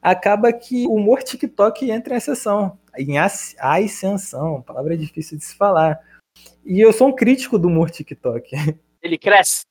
acaba 0.00 0.52
que 0.52 0.86
o 0.86 0.94
humor 0.94 1.22
TikTok 1.22 1.90
entra 1.90 2.14
em 2.14 2.16
ascensão, 2.16 2.78
em 2.96 3.18
as- 3.18 3.54
ascensão, 3.58 4.62
palavra 4.62 4.96
difícil 4.96 5.36
de 5.36 5.44
se 5.44 5.54
falar. 5.54 6.00
E 6.64 6.80
eu 6.80 6.92
sou 6.92 7.08
um 7.08 7.14
crítico 7.14 7.58
do 7.58 7.68
humor 7.68 7.90
TikTok. 7.90 8.50
Ele 9.02 9.18
cresce. 9.18 9.62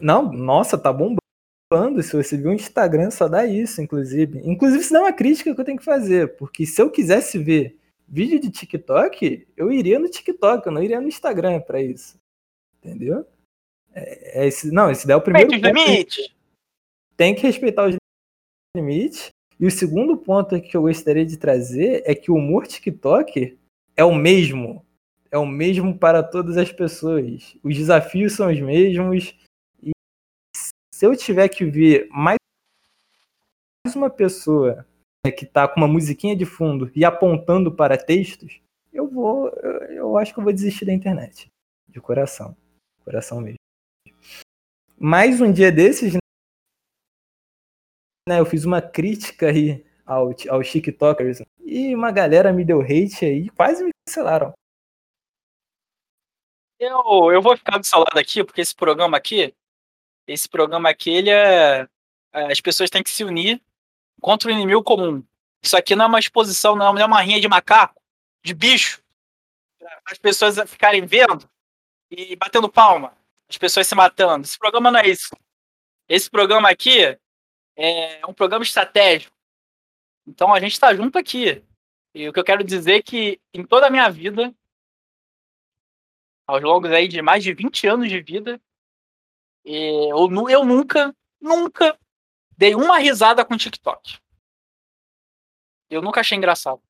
Não, 0.00 0.32
nossa, 0.32 0.78
tá 0.78 0.92
bombando. 0.92 2.02
Se 2.02 2.14
você 2.14 2.36
viu 2.36 2.50
o 2.50 2.54
Instagram, 2.54 3.10
só 3.10 3.28
dá 3.28 3.46
isso, 3.46 3.80
inclusive. 3.80 4.40
Inclusive, 4.44 4.82
isso 4.82 4.92
não 4.92 5.00
é 5.00 5.04
uma 5.04 5.12
crítica 5.12 5.54
que 5.54 5.60
eu 5.60 5.64
tenho 5.64 5.78
que 5.78 5.84
fazer, 5.84 6.36
porque 6.36 6.66
se 6.66 6.80
eu 6.80 6.90
quisesse 6.90 7.38
ver 7.38 7.78
vídeo 8.06 8.38
de 8.38 8.50
TikTok, 8.50 9.48
eu 9.56 9.72
iria 9.72 9.98
no 9.98 10.08
TikTok, 10.08 10.66
eu 10.66 10.72
não 10.72 10.82
iria 10.82 11.00
no 11.00 11.08
Instagram 11.08 11.60
pra 11.60 11.80
isso. 11.80 12.16
Entendeu? 12.78 13.26
É, 13.94 14.42
é 14.42 14.46
esse, 14.46 14.70
não, 14.70 14.90
esse 14.90 15.06
daí 15.06 15.14
é 15.14 15.16
o 15.16 15.22
primeiro 15.22 15.50
os 15.50 15.60
limites. 15.60 16.34
Tem 17.16 17.34
que 17.34 17.42
respeitar 17.42 17.88
os 17.88 17.96
limites. 18.76 19.28
E 19.60 19.66
o 19.66 19.70
segundo 19.70 20.16
ponto 20.16 20.60
que 20.60 20.76
eu 20.76 20.82
gostaria 20.82 21.24
de 21.24 21.36
trazer 21.36 22.02
é 22.04 22.14
que 22.14 22.30
o 22.30 22.34
humor 22.34 22.66
TikTok 22.66 23.58
é 23.96 24.04
o 24.04 24.14
mesmo. 24.14 24.84
É 25.30 25.38
o 25.38 25.46
mesmo 25.46 25.96
para 25.96 26.22
todas 26.22 26.56
as 26.56 26.72
pessoas. 26.72 27.56
Os 27.62 27.76
desafios 27.76 28.34
são 28.34 28.50
os 28.50 28.60
mesmos. 28.60 29.34
E 29.82 29.90
se 30.94 31.06
eu 31.06 31.16
tiver 31.16 31.48
que 31.48 31.64
ver 31.64 32.08
mais 32.10 32.36
uma 33.94 34.10
pessoa 34.10 34.86
que 35.36 35.46
tá 35.46 35.68
com 35.68 35.78
uma 35.78 35.88
musiquinha 35.88 36.34
de 36.34 36.44
fundo 36.44 36.90
e 36.94 37.04
apontando 37.04 37.70
para 37.70 37.96
textos, 37.96 38.60
eu 38.92 39.08
vou. 39.08 39.48
Eu, 39.48 39.72
eu 39.92 40.18
acho 40.18 40.34
que 40.34 40.40
eu 40.40 40.44
vou 40.44 40.52
desistir 40.52 40.84
da 40.84 40.92
internet. 40.92 41.48
De 41.88 42.00
coração. 42.00 42.56
Coração 43.04 43.40
mesmo. 43.40 43.61
Mais 45.04 45.40
um 45.40 45.52
dia 45.52 45.72
desses, 45.72 46.14
né, 48.28 48.38
eu 48.38 48.46
fiz 48.46 48.64
uma 48.64 48.80
crítica 48.80 49.48
aí 49.48 49.84
ao, 50.06 50.30
aos 50.48 50.70
TikTokers 50.70 51.42
e 51.58 51.92
uma 51.92 52.12
galera 52.12 52.52
me 52.52 52.64
deu 52.64 52.80
hate 52.82 53.24
aí, 53.24 53.50
quase 53.50 53.82
me 53.82 53.90
cancelaram. 54.06 54.52
Eu, 56.78 57.32
eu 57.32 57.42
vou 57.42 57.56
ficar 57.56 57.78
do 57.78 57.84
seu 57.84 57.98
lado 57.98 58.16
aqui, 58.16 58.44
porque 58.44 58.60
esse 58.60 58.76
programa 58.76 59.16
aqui, 59.16 59.52
esse 60.24 60.48
programa 60.48 60.88
aqui, 60.88 61.10
ele 61.10 61.30
é. 61.30 61.88
As 62.32 62.60
pessoas 62.60 62.88
têm 62.88 63.02
que 63.02 63.10
se 63.10 63.24
unir 63.24 63.60
contra 64.20 64.50
o 64.50 64.52
inimigo 64.52 64.84
comum. 64.84 65.20
Isso 65.60 65.76
aqui 65.76 65.96
não 65.96 66.04
é 66.04 66.08
uma 66.08 66.20
exposição, 66.20 66.76
não, 66.76 66.92
não 66.92 67.02
é 67.02 67.04
uma 67.04 67.20
rinha 67.20 67.40
de 67.40 67.48
macaco, 67.48 68.00
de 68.40 68.54
bicho. 68.54 69.02
As 70.04 70.18
pessoas 70.18 70.58
ficarem 70.70 71.04
vendo 71.04 71.50
e 72.08 72.36
batendo 72.36 72.70
palma. 72.70 73.20
As 73.52 73.58
pessoas 73.58 73.86
se 73.86 73.94
matando. 73.94 74.44
Esse 74.44 74.58
programa 74.58 74.90
não 74.90 74.98
é 74.98 75.06
isso. 75.06 75.28
Esse 76.08 76.30
programa 76.30 76.70
aqui 76.70 77.04
é 77.76 78.26
um 78.26 78.32
programa 78.32 78.64
estratégico. 78.64 79.36
Então 80.26 80.54
a 80.54 80.58
gente 80.58 80.72
está 80.72 80.94
junto 80.94 81.18
aqui. 81.18 81.62
E 82.14 82.26
o 82.26 82.32
que 82.32 82.40
eu 82.40 82.44
quero 82.44 82.64
dizer 82.64 82.94
é 82.94 83.02
que 83.02 83.38
em 83.52 83.62
toda 83.62 83.88
a 83.88 83.90
minha 83.90 84.08
vida, 84.08 84.54
aos 86.46 86.62
longos 86.62 86.90
aí 86.90 87.06
de 87.06 87.20
mais 87.20 87.44
de 87.44 87.52
20 87.52 87.86
anos 87.86 88.08
de 88.08 88.22
vida, 88.22 88.58
eh, 89.66 90.10
eu, 90.10 90.48
eu 90.48 90.64
nunca, 90.64 91.14
nunca 91.38 91.98
dei 92.56 92.74
uma 92.74 92.98
risada 92.98 93.44
com 93.44 93.54
TikTok. 93.54 94.18
Eu 95.90 96.00
nunca 96.00 96.20
achei 96.20 96.38
engraçado. 96.38 96.82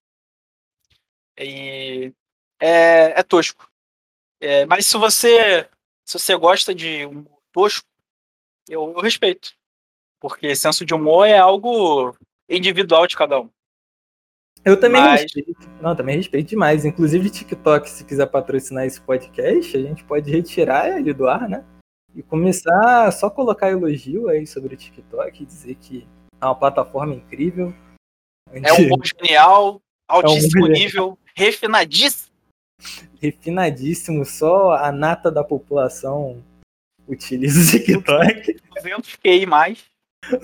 E 1.36 2.14
é, 2.60 3.18
é 3.18 3.22
tosco. 3.24 3.68
É, 4.40 4.64
mas 4.66 4.86
se 4.86 4.96
você 4.96 5.68
se 6.04 6.18
você 6.18 6.36
gosta 6.36 6.74
de 6.74 7.06
um 7.06 7.24
tosco, 7.52 7.86
eu, 8.68 8.92
eu 8.94 9.00
respeito. 9.00 9.52
Porque 10.20 10.54
senso 10.54 10.84
de 10.84 10.94
humor 10.94 11.26
é 11.26 11.38
algo 11.38 12.16
individual 12.48 13.06
de 13.06 13.16
cada 13.16 13.40
um. 13.40 13.50
Eu 14.64 14.78
também 14.78 15.00
Mas- 15.00 15.22
respeito. 15.22 15.68
Não, 15.80 15.96
também 15.96 16.16
respeito 16.16 16.50
demais. 16.50 16.84
Inclusive, 16.84 17.28
TikTok, 17.30 17.90
se 17.90 18.04
quiser 18.04 18.26
patrocinar 18.26 18.84
esse 18.86 19.00
podcast, 19.00 19.76
a 19.76 19.80
gente 19.82 20.04
pode 20.04 20.30
retirar 20.30 20.96
ele 20.96 21.12
do 21.12 21.28
ar, 21.28 21.48
né? 21.48 21.64
E 22.14 22.22
começar 22.22 23.06
a 23.06 23.10
só 23.10 23.28
colocar 23.28 23.70
elogio 23.70 24.28
aí 24.28 24.46
sobre 24.46 24.74
o 24.74 24.76
TikTok, 24.76 25.44
dizer 25.44 25.74
que 25.76 26.06
é 26.40 26.44
uma 26.44 26.54
plataforma 26.54 27.14
incrível. 27.14 27.74
É 28.52 28.72
um 28.74 28.88
bom 28.88 28.98
genial, 29.02 29.82
altíssimo 30.06 30.66
genial. 30.66 30.68
nível, 30.68 31.18
refinadíssimo. 31.34 32.31
Refinadíssimo, 33.20 34.24
só 34.24 34.72
a 34.72 34.90
nata 34.90 35.30
da 35.30 35.44
população 35.44 36.42
utiliza 37.06 37.60
o 37.60 37.78
TikTok. 37.78 38.56
200 38.76 39.16
QI 39.16 39.46
mais. 39.46 39.84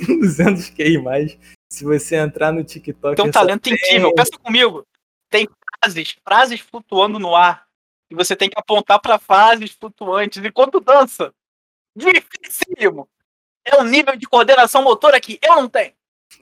200 0.07 0.71
QI 0.71 0.99
mais. 0.99 1.39
Se 1.71 1.85
você 1.85 2.17
entrar 2.17 2.53
no 2.53 2.65
TikTok. 2.65 3.17
Tem 3.17 3.25
um 3.27 3.31
talento 3.31 3.63
tem- 3.63 3.75
incrível. 3.75 4.15
Pensa 4.15 4.39
comigo. 4.39 4.87
Tem 5.31 5.47
frases, 5.83 6.17
frases 6.27 6.61
flutuando 6.61 7.19
no 7.19 7.35
ar. 7.35 7.67
E 8.11 8.15
você 8.15 8.35
tem 8.35 8.49
que 8.49 8.59
apontar 8.59 9.01
para 9.01 9.19
frases 9.19 9.73
flutuantes 9.73 10.43
enquanto 10.43 10.81
dança. 10.81 11.33
Dificílimo. 11.95 13.09
É 13.65 13.77
um 13.77 13.85
nível 13.85 14.17
de 14.17 14.27
coordenação 14.27 14.83
motora 14.83 15.21
que 15.21 15.39
eu 15.43 15.57
não 15.57 15.69
tenho. 15.69 15.93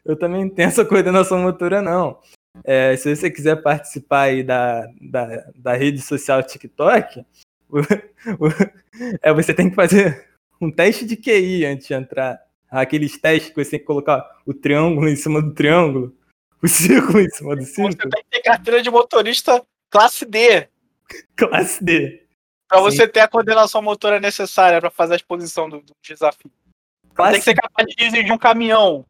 Eu 0.05 0.17
também 0.17 0.45
não 0.45 0.51
tenho 0.55 0.69
essa 0.69 0.85
coordenação 0.85 1.39
motora, 1.39 1.83
não. 1.83 2.21
É, 2.65 2.97
se 2.97 3.15
você 3.15 3.31
quiser 3.31 3.63
participar 3.63 4.23
aí 4.23 4.43
da, 4.43 4.87
da, 5.01 5.27
da 5.55 5.73
rede 5.75 6.01
social 6.01 6.43
TikTok, 6.43 7.25
o- 7.69 7.79
o- 7.81 9.17
é, 9.23 9.33
você 9.33 9.53
tem 9.55 9.69
que 9.69 9.77
fazer 9.77 10.29
um 10.61 10.71
teste 10.71 11.05
de 11.05 11.17
QI 11.17 11.65
antes 11.67 11.87
de 11.87 11.95
entrar. 11.95 12.45
Aqueles 12.69 13.17
testes 13.19 13.51
que 13.51 13.65
você 13.65 13.73
tem 13.73 13.81
que 13.81 13.87
colocar 13.87 14.41
o 14.45 14.53
triângulo 14.53 15.09
em 15.09 15.17
cima 15.17 15.41
do 15.41 15.55
triângulo, 15.55 16.17
o 16.63 16.67
círculo 16.69 17.21
em 17.21 17.31
cima 17.31 17.55
do 17.55 17.63
Você 17.63 17.75
círculo. 17.75 18.11
tem 18.11 18.23
que 18.25 18.31
ter 18.31 18.43
carteira 18.43 18.83
de 18.83 18.91
motorista 18.91 19.65
classe 19.91 20.25
D. 20.27 20.69
Classe 21.37 21.83
D. 21.85 22.27
Pra 22.69 22.79
Sim. 22.79 22.85
você 22.85 23.07
ter 23.07 23.21
a 23.21 23.29
coordenação 23.29 23.81
motora 23.81 24.19
necessária 24.19 24.81
para 24.81 24.91
fazer 24.91 25.13
a 25.13 25.17
exposição 25.17 25.69
do, 25.71 25.81
do 25.81 25.93
desafio. 26.03 26.51
Tem 26.51 27.15
Classe 27.15 27.39
que 27.39 27.45
ser 27.45 27.55
capaz 27.55 27.87
de 27.87 27.95
dirigir 27.95 28.33
um 28.33 28.37
caminhão. 28.39 29.07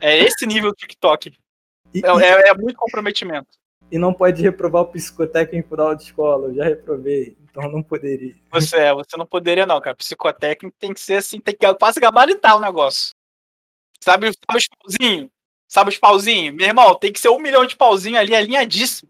É 0.00 0.16
esse 0.18 0.46
nível 0.46 0.70
do 0.70 0.76
TikTok. 0.76 1.36
E, 1.94 2.00
É, 2.04 2.48
é- 2.48 2.54
muito 2.54 2.76
comprometimento. 2.76 3.48
e 3.90 3.98
não 3.98 4.12
pode 4.12 4.42
reprovar 4.42 4.82
o 4.82 4.86
psicotécnico 4.86 5.76
da 5.76 5.84
autoescola. 5.84 6.48
Eu 6.48 6.54
já 6.54 6.64
reprovei, 6.64 7.36
então 7.44 7.70
não 7.70 7.82
poderia. 7.82 8.34
Você, 8.50 8.76
é, 8.76 8.92
você 8.92 9.16
não 9.16 9.26
poderia, 9.26 9.64
não, 9.66 9.80
cara. 9.80 9.94
Psicotécnico 9.94 10.76
tem 10.80 10.92
que 10.92 11.00
ser 11.00 11.16
assim, 11.16 11.38
tem 11.40 11.54
que 11.54 11.74
quase 11.74 12.00
gabaritar 12.00 12.56
o 12.56 12.60
negócio. 12.60 13.14
Sabe, 14.00 14.26
sabe 14.32 14.58
os 14.58 14.68
pauzinhos? 14.68 15.30
Sabe 15.68 15.90
os 15.90 15.98
pauzinhos? 15.98 16.54
Meu 16.56 16.66
irmão, 16.66 16.94
tem 16.96 17.12
que 17.12 17.20
ser 17.20 17.28
um 17.28 17.38
milhão 17.38 17.64
de 17.64 17.76
pauzinho 17.76 18.18
ali 18.18 18.34
alinhadíssimo. 18.34 19.08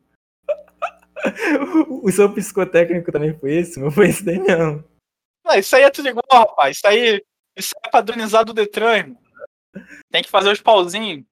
O 2.03 2.11
seu 2.13 2.31
psicotécnico 2.35 3.11
também 3.11 3.33
foi 3.39 3.55
esse? 3.55 3.79
O 3.79 3.83
meu 3.83 3.91
foi 3.91 4.09
esse 4.09 4.23
daí 4.23 4.39
mesmo. 4.39 4.85
Não, 5.45 5.55
isso 5.57 5.75
aí 5.75 5.83
é 5.83 5.91
tudo 5.91 6.09
igual, 6.09 6.25
rapaz. 6.31 6.77
Isso 6.77 6.87
aí, 6.87 7.23
isso 7.57 7.73
aí 7.77 7.89
é 7.89 7.91
padronizado 7.91 8.53
do 8.53 8.55
Detran, 8.55 8.97
irmão. 8.97 9.19
Tem 10.11 10.23
que 10.23 10.29
fazer 10.31 10.51
os 10.51 10.61
pauzinhos. 10.61 11.25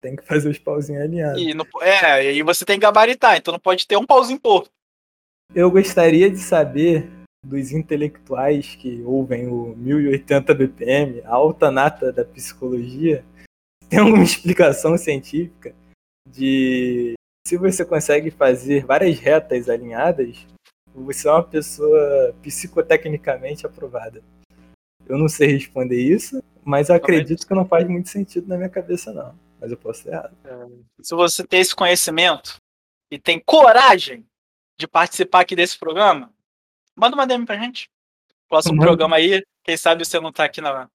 Tem 0.00 0.14
que 0.14 0.24
fazer 0.24 0.48
os 0.48 0.58
pauzinhos 0.58 1.02
alinhados. 1.02 1.40
E 1.40 1.54
não, 1.54 1.66
é, 1.80 2.32
e 2.32 2.42
você 2.42 2.64
tem 2.64 2.76
que 2.76 2.86
gabaritar, 2.86 3.36
então 3.36 3.52
não 3.52 3.58
pode 3.58 3.86
ter 3.86 3.96
um 3.96 4.06
pauzinho 4.06 4.38
torto. 4.38 4.70
Eu 5.54 5.70
gostaria 5.70 6.30
de 6.30 6.38
saber 6.38 7.08
dos 7.44 7.70
intelectuais 7.72 8.74
que 8.74 9.02
ouvem 9.02 9.46
o 9.46 9.74
1080 9.76 10.54
BPM, 10.54 11.22
a 11.24 11.34
alta 11.34 11.70
nata 11.70 12.12
da 12.12 12.24
psicologia, 12.24 13.24
tem 13.88 14.00
alguma 14.00 14.22
explicação 14.22 14.96
científica 14.98 15.74
de 16.28 17.14
se 17.46 17.56
você 17.56 17.84
consegue 17.84 18.30
fazer 18.30 18.84
várias 18.84 19.18
retas 19.20 19.68
alinhadas, 19.68 20.44
você 20.92 21.28
é 21.28 21.30
uma 21.30 21.44
pessoa 21.44 22.34
psicotecnicamente 22.42 23.64
aprovada. 23.64 24.20
Eu 25.08 25.16
não 25.16 25.28
sei 25.28 25.52
responder 25.52 26.00
isso, 26.00 26.42
mas 26.64 26.90
acredito 26.90 27.46
que 27.46 27.54
não 27.54 27.64
faz 27.64 27.86
muito 27.86 28.08
sentido 28.08 28.48
na 28.48 28.56
minha 28.56 28.68
cabeça, 28.68 29.12
não. 29.12 29.32
Mas 29.60 29.70
eu 29.70 29.76
posso 29.76 30.00
estar 30.00 30.12
errado. 30.12 30.86
Se 31.00 31.14
você 31.14 31.46
tem 31.46 31.60
esse 31.60 31.74
conhecimento 31.74 32.56
e 33.10 33.18
tem 33.18 33.40
coragem 33.40 34.26
de 34.78 34.86
participar 34.86 35.40
aqui 35.40 35.56
desse 35.56 35.78
programa, 35.78 36.32
manda 36.94 37.16
uma 37.16 37.26
DM 37.26 37.46
pra 37.46 37.56
gente. 37.56 37.88
Próximo 38.48 38.76
Manda. 38.76 38.86
programa 38.86 39.16
aí, 39.16 39.42
quem 39.64 39.76
sabe 39.76 40.04
você 40.04 40.20
não 40.20 40.32
tá 40.32 40.44
aqui 40.44 40.60
na, 40.60 40.88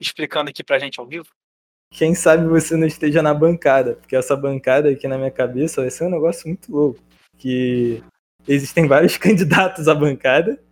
explicando 0.00 0.50
aqui 0.50 0.62
pra 0.62 0.78
gente 0.78 1.00
ao 1.00 1.06
vivo. 1.06 1.28
Quem 1.92 2.14
sabe 2.14 2.46
você 2.46 2.76
não 2.76 2.86
esteja 2.86 3.22
na 3.22 3.34
bancada, 3.34 3.96
porque 3.96 4.16
essa 4.16 4.36
bancada 4.36 4.88
aqui 4.88 5.06
na 5.06 5.18
minha 5.18 5.30
cabeça 5.30 5.82
vai 5.82 5.90
ser 5.90 6.04
um 6.04 6.10
negócio 6.10 6.48
muito 6.48 6.72
louco. 6.72 7.00
Que 7.36 8.02
existem 8.46 8.86
vários 8.86 9.16
candidatos 9.18 9.88
à 9.88 9.94
bancada 9.94 10.62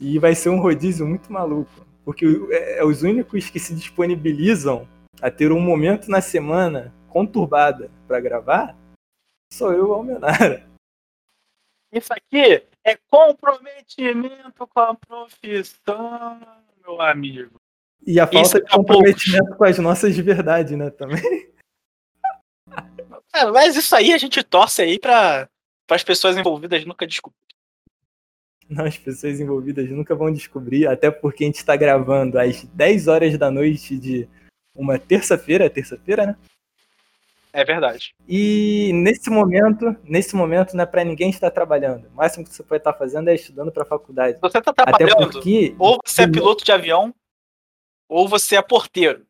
e 0.00 0.18
vai 0.18 0.34
ser 0.34 0.50
um 0.50 0.60
rodízio 0.60 1.06
muito 1.06 1.32
maluco. 1.32 1.86
Porque 2.04 2.26
é, 2.50 2.78
é 2.78 2.84
os 2.84 3.02
únicos 3.02 3.48
que 3.50 3.58
se 3.58 3.74
disponibilizam 3.74 4.88
a 5.22 5.30
ter 5.30 5.52
um 5.52 5.60
momento 5.60 6.10
na 6.10 6.20
semana 6.20 6.92
conturbada 7.08 7.90
para 8.06 8.20
gravar 8.20 8.76
sou 9.52 9.72
eu, 9.72 9.92
Almenara. 9.92 10.66
Isso 11.92 12.12
aqui 12.12 12.66
é 12.82 12.98
comprometimento 13.10 14.66
com 14.66 14.80
a 14.80 14.94
profissão, 14.94 16.40
meu 16.82 17.00
amigo. 17.00 17.60
E 18.04 18.18
a 18.18 18.24
Isso 18.24 18.32
falta 18.32 18.60
de 18.62 18.70
comprometimento 18.70 19.56
com 19.56 19.64
as 19.64 19.78
nossas 19.78 20.14
de 20.14 20.22
verdade, 20.22 20.74
né, 20.74 20.90
também. 20.90 21.52
É, 23.34 23.46
mas 23.46 23.76
isso 23.76 23.94
aí 23.94 24.12
a 24.12 24.18
gente 24.18 24.42
torce 24.42 24.82
aí 24.82 24.98
para 24.98 25.48
as 25.90 26.02
pessoas 26.02 26.36
envolvidas 26.36 26.84
nunca 26.84 27.06
descobrirem. 27.06 27.42
Não, 28.68 28.84
as 28.86 28.96
pessoas 28.96 29.38
envolvidas 29.38 29.88
nunca 29.90 30.14
vão 30.14 30.32
descobrir, 30.32 30.86
até 30.86 31.10
porque 31.10 31.44
a 31.44 31.46
gente 31.46 31.56
está 31.56 31.76
gravando 31.76 32.38
às 32.38 32.64
10 32.64 33.08
horas 33.08 33.38
da 33.38 33.50
noite 33.50 33.98
de 33.98 34.28
uma 34.74 34.98
terça-feira, 34.98 35.68
terça-feira, 35.70 36.26
né? 36.26 36.36
É 37.52 37.64
verdade. 37.64 38.14
E 38.26 38.92
nesse 38.94 39.28
momento, 39.28 39.94
nesse 40.04 40.34
momento 40.34 40.74
não 40.74 40.84
é 40.84 40.86
para 40.86 41.04
ninguém 41.04 41.28
estar 41.28 41.50
trabalhando. 41.50 42.08
O 42.08 42.14
máximo 42.14 42.44
que 42.44 42.54
você 42.54 42.62
pode 42.62 42.80
estar 42.80 42.94
fazendo 42.94 43.28
é 43.28 43.34
estudando 43.34 43.70
para 43.70 43.82
a 43.82 43.86
faculdade. 43.86 44.38
Você 44.40 44.62
tá 44.62 44.70
Até 44.70 44.84
trabalhando, 45.04 45.32
porque 45.32 45.74
ou 45.78 45.98
você 46.02 46.22
é 46.22 46.26
piloto 46.26 46.64
de 46.64 46.72
avião, 46.72 47.14
ou 48.08 48.26
você 48.26 48.56
é 48.56 48.62
porteiro. 48.62 49.26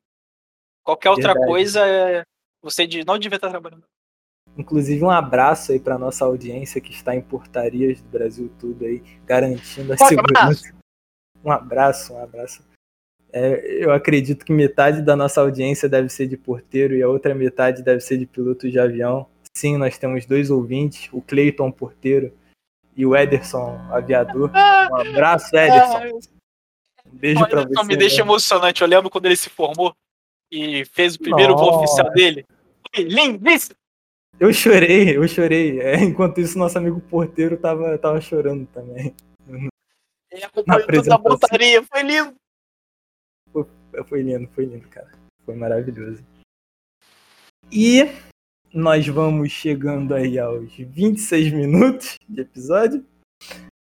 Qualquer 0.84 1.10
outra 1.10 1.32
Verdade. 1.32 1.46
coisa, 1.46 1.86
é- 1.86 2.22
você 2.62 2.86
não 3.04 3.18
devia 3.18 3.36
estar 3.36 3.50
trabalhando. 3.50 3.84
Inclusive, 4.56 5.02
um 5.02 5.10
abraço 5.10 5.72
aí 5.72 5.80
para 5.80 5.98
nossa 5.98 6.24
audiência 6.24 6.80
que 6.80 6.92
está 6.92 7.16
em 7.16 7.22
portarias 7.22 8.00
do 8.02 8.08
Brasil 8.08 8.52
tudo 8.58 8.84
aí, 8.84 9.02
garantindo 9.24 9.94
a 9.94 9.96
Forte 9.96 10.10
segurança. 10.10 10.74
Um 11.44 11.50
abraço, 11.50 12.12
um 12.12 12.22
abraço. 12.22 12.62
É, 13.32 13.84
eu 13.84 13.90
acredito 13.90 14.44
que 14.44 14.52
metade 14.52 15.00
da 15.00 15.16
nossa 15.16 15.40
audiência 15.40 15.88
deve 15.88 16.10
ser 16.10 16.26
de 16.26 16.36
porteiro 16.36 16.94
e 16.94 17.02
a 17.02 17.08
outra 17.08 17.34
metade 17.34 17.82
deve 17.82 18.00
ser 18.00 18.18
de 18.18 18.26
piloto 18.26 18.70
de 18.70 18.78
avião. 18.78 19.26
Sim, 19.56 19.78
nós 19.78 19.96
temos 19.96 20.26
dois 20.26 20.50
ouvintes, 20.50 21.08
o 21.12 21.22
Cleiton, 21.22 21.70
porteiro, 21.70 22.32
e 22.96 23.06
o 23.06 23.16
Ederson, 23.16 23.78
aviador. 23.90 24.50
Um 24.50 24.96
abraço, 24.96 25.56
Ederson. 25.56 26.18
Um 27.06 27.16
beijo 27.16 27.46
para 27.46 27.64
você. 27.66 27.84
me 27.84 27.96
deixa 27.96 28.16
né? 28.16 28.22
emocionante. 28.22 28.82
Eu 28.82 28.88
lembro 28.88 29.10
quando 29.10 29.26
ele 29.26 29.36
se 29.36 29.48
formou 29.48 29.94
e 30.50 30.84
fez 30.86 31.14
o 31.14 31.18
primeiro 31.18 31.56
voo 31.56 31.76
oficial 31.76 32.10
dele. 32.10 32.44
Foi 32.94 33.04
lindíssimo. 33.04 33.76
Eu 34.38 34.52
chorei, 34.52 35.16
eu 35.16 35.26
chorei. 35.26 35.80
É, 35.80 35.96
enquanto 36.02 36.40
isso, 36.40 36.58
nosso 36.58 36.76
amigo 36.76 37.00
porteiro 37.00 37.56
tava, 37.56 37.96
tava 37.98 38.20
chorando 38.20 38.66
também. 38.66 39.14
Ele 40.30 40.44
acompanhou 40.44 40.86
toda 40.86 41.14
a 41.14 41.18
montaria. 41.18 41.82
Foi 41.82 42.02
lindo. 42.02 42.34
Foi 43.52 44.22
lindo, 44.22 44.48
foi 44.54 44.64
lindo, 44.64 44.88
cara. 44.88 45.10
Foi 45.44 45.54
maravilhoso. 45.54 46.24
E 47.70 48.04
nós 48.72 49.06
vamos 49.06 49.52
chegando 49.52 50.14
aí 50.14 50.38
aos 50.38 50.74
26 50.74 51.52
minutos 51.52 52.18
de 52.28 52.40
episódio. 52.40 53.04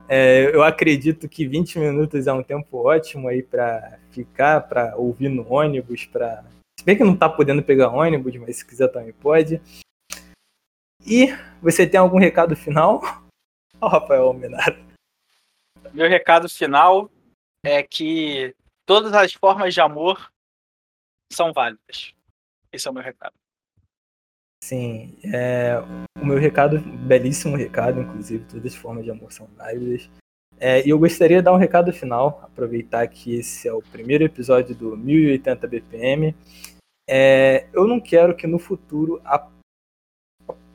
É, 0.07 0.55
eu 0.55 0.63
acredito 0.63 1.27
que 1.27 1.47
20 1.47 1.79
minutos 1.79 2.27
é 2.27 2.33
um 2.33 2.43
tempo 2.43 2.85
ótimo 2.85 3.27
aí 3.27 3.41
pra 3.41 3.97
ficar, 4.11 4.61
pra 4.61 4.95
ouvir 4.95 5.29
no 5.29 5.51
ônibus, 5.51 6.05
pra. 6.05 6.43
Se 6.79 6.85
bem 6.85 6.95
que 6.95 7.03
não 7.03 7.15
tá 7.15 7.27
podendo 7.27 7.63
pegar 7.63 7.89
ônibus, 7.89 8.35
mas 8.35 8.57
se 8.57 8.65
quiser 8.65 8.87
também 8.89 9.13
pode. 9.13 9.59
E 11.03 11.27
você 11.61 11.87
tem 11.87 11.99
algum 11.99 12.19
recado 12.19 12.55
final? 12.55 13.01
Ó, 13.81 13.87
Rafael 13.87 14.27
Almenara. 14.27 14.79
Meu 15.93 16.07
recado 16.07 16.47
final 16.47 17.09
é 17.63 17.81
que 17.81 18.53
todas 18.85 19.13
as 19.13 19.33
formas 19.33 19.73
de 19.73 19.81
amor 19.81 20.31
são 21.31 21.51
válidas. 21.51 22.13
Esse 22.71 22.87
é 22.87 22.91
o 22.91 22.93
meu 22.93 23.03
recado. 23.03 23.33
Sim, 24.63 25.17
é, 25.23 25.77
o 26.19 26.25
meu 26.25 26.39
recado, 26.39 26.79
belíssimo 26.79 27.55
recado, 27.55 28.01
inclusive, 28.01 28.45
todas 28.45 28.73
as 28.73 28.75
formas 28.75 29.03
de 29.03 29.11
amor 29.11 29.31
são 29.31 29.47
válidas. 29.47 30.09
É, 30.57 30.85
e 30.85 30.89
eu 30.89 30.97
gostaria 30.97 31.37
de 31.37 31.43
dar 31.43 31.53
um 31.53 31.57
recado 31.57 31.91
final, 31.91 32.39
aproveitar 32.43 33.07
que 33.07 33.35
esse 33.35 33.67
é 33.67 33.73
o 33.73 33.81
primeiro 33.81 34.23
episódio 34.23 34.73
do 34.73 34.95
1080 34.97 35.67
BPM. 35.67 36.35
É, 37.07 37.67
eu 37.73 37.85
não 37.87 37.99
quero 37.99 38.35
que 38.35 38.47
no 38.47 38.57
futuro 38.57 39.21
a, 39.23 39.47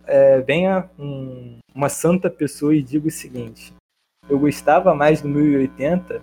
é, 0.05 0.40
venha 0.40 0.88
um, 0.99 1.59
uma 1.75 1.88
santa 1.88 2.31
pessoa 2.31 2.75
e 2.75 2.83
diga 2.83 3.09
o 3.09 3.11
seguinte: 3.11 3.73
eu 4.29 4.38
gostava 4.38 4.94
mais 4.94 5.23
do 5.23 5.29
1080 5.29 6.23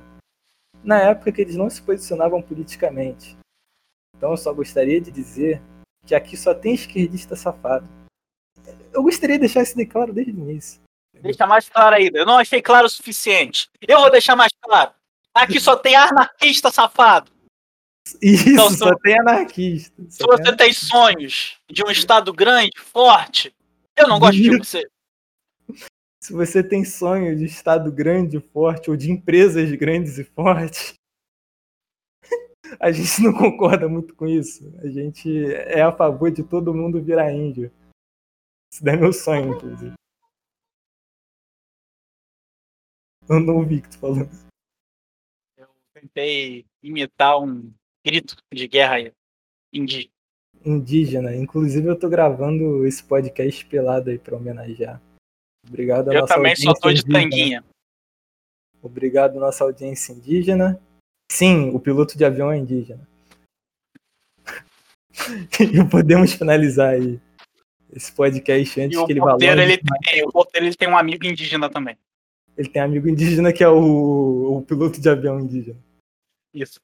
na 0.83 0.99
época 0.99 1.31
que 1.31 1.41
eles 1.41 1.55
não 1.55 1.69
se 1.69 1.81
posicionavam 1.81 2.41
politicamente. 2.41 3.37
Então 4.15 4.31
eu 4.31 4.37
só 4.37 4.53
gostaria 4.53 4.99
de 4.99 5.11
dizer 5.11 5.61
que 6.05 6.15
aqui 6.15 6.35
só 6.35 6.53
tem 6.53 6.73
esquerdista 6.73 7.35
safado. 7.35 7.87
Eu 8.93 9.03
gostaria 9.03 9.35
de 9.35 9.41
deixar 9.41 9.63
isso 9.63 9.75
de 9.75 9.85
claro 9.85 10.13
desde 10.13 10.31
o 10.31 10.35
início. 10.35 10.81
Deixa 11.21 11.45
mais 11.45 11.69
claro 11.69 11.95
ainda. 11.95 12.19
Eu 12.19 12.25
não 12.25 12.37
achei 12.37 12.61
claro 12.61 12.87
o 12.87 12.89
suficiente. 12.89 13.69
Eu 13.87 13.99
vou 13.99 14.11
deixar 14.11 14.35
mais 14.35 14.51
claro. 14.61 14.91
Aqui 15.33 15.59
só 15.59 15.75
tem 15.75 15.95
anarquista 15.95 16.71
safado. 16.71 17.31
Isso, 18.21 18.49
então, 18.49 18.69
só 18.71 18.95
tem 18.95 19.19
anarquista. 19.19 20.01
Se 20.09 20.23
você 20.23 20.43
tem, 20.43 20.57
tem 20.57 20.73
sonhos 20.73 21.57
de 21.69 21.83
um 21.83 21.91
Estado 21.91 22.31
grande, 22.31 22.71
forte, 22.77 23.53
eu 23.95 24.07
não 24.07 24.19
gosto 24.19 24.41
de 24.41 24.57
você. 24.57 24.87
Se 26.27 26.33
você 26.33 26.61
tem 26.61 26.83
sonho 26.83 27.37
de 27.37 27.45
Estado 27.45 27.89
grande 27.89 28.35
e 28.35 28.41
forte, 28.41 28.91
ou 28.91 28.97
de 28.97 29.09
empresas 29.09 29.71
grandes 29.71 30.17
e 30.17 30.25
fortes, 30.25 30.93
a 32.81 32.91
gente 32.91 33.21
não 33.23 33.31
concorda 33.31 33.87
muito 33.87 34.13
com 34.13 34.27
isso. 34.27 34.77
A 34.79 34.89
gente 34.89 35.29
é 35.53 35.81
a 35.81 35.89
favor 35.89 36.29
de 36.29 36.43
todo 36.43 36.73
mundo 36.73 37.01
virar 37.01 37.31
índio. 37.31 37.71
Isso 38.69 38.85
é 38.85 38.97
meu 38.97 39.13
sonho, 39.13 39.55
inclusive. 39.55 39.93
Eu 43.29 43.39
não 43.39 43.55
ouvi 43.59 43.77
o 43.77 43.81
que 43.83 43.89
tu 43.91 43.97
falou. 43.97 44.27
Eu 45.55 45.69
tentei 45.93 46.65
imitar 46.83 47.41
um 47.41 47.73
grito 48.05 48.35
de 48.53 48.67
guerra 48.67 48.97
indígena. 49.71 50.11
Indígena. 50.65 51.33
Inclusive, 51.33 51.87
eu 51.87 51.97
tô 51.97 52.09
gravando 52.09 52.85
esse 52.85 53.01
podcast 53.01 53.65
pelado 53.67 54.09
aí 54.09 54.19
pra 54.19 54.35
homenagear. 54.35 55.01
Obrigado 55.67 56.09
a 56.09 56.13
Eu 56.13 56.25
também 56.25 56.55
só 56.55 56.73
tô 56.73 56.91
de 56.91 57.01
indígena. 57.01 57.19
tanguinha. 57.19 57.65
Obrigado, 58.81 59.39
nossa 59.39 59.63
audiência 59.63 60.13
indígena. 60.13 60.79
Sim, 61.31 61.69
o 61.69 61.79
piloto 61.79 62.17
de 62.17 62.23
avião 62.23 62.51
é 62.51 62.57
indígena. 62.57 63.07
e 65.59 65.89
podemos 65.89 66.33
finalizar 66.33 66.93
aí 66.93 67.19
esse 67.91 68.11
podcast 68.11 68.81
antes 68.81 69.03
que 69.03 69.11
ele 69.11 69.19
vá 69.19 69.33
longe. 69.33 69.45
Ele 69.45 69.77
tem, 69.77 70.23
o 70.23 70.29
roteiro 70.29 70.67
ele 70.67 70.75
tem 70.75 70.87
um 70.87 70.97
amigo 70.97 71.25
indígena 71.25 71.69
também. 71.69 71.97
Ele 72.57 72.69
tem 72.69 72.81
um 72.81 72.85
amigo 72.85 73.07
indígena 73.07 73.51
que 73.51 73.63
é 73.63 73.69
o, 73.69 74.57
o 74.57 74.61
piloto 74.63 75.01
de 75.01 75.09
avião 75.09 75.39
indígena. 75.39 75.79
Isso. 76.53 76.79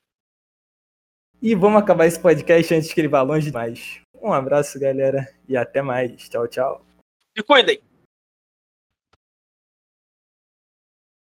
E 1.41 1.55
vamos 1.55 1.81
acabar 1.81 2.05
esse 2.05 2.19
podcast 2.19 2.73
antes 2.73 2.93
que 2.93 3.01
ele 3.01 3.07
vá 3.07 3.21
longe 3.21 3.47
demais. 3.47 3.99
Um 4.21 4.31
abraço, 4.31 4.79
galera, 4.79 5.27
e 5.47 5.57
até 5.57 5.81
mais. 5.81 6.29
Tchau, 6.29 6.47
tchau. 6.47 6.85
Se 7.35 7.43
cuidem! 7.43 7.92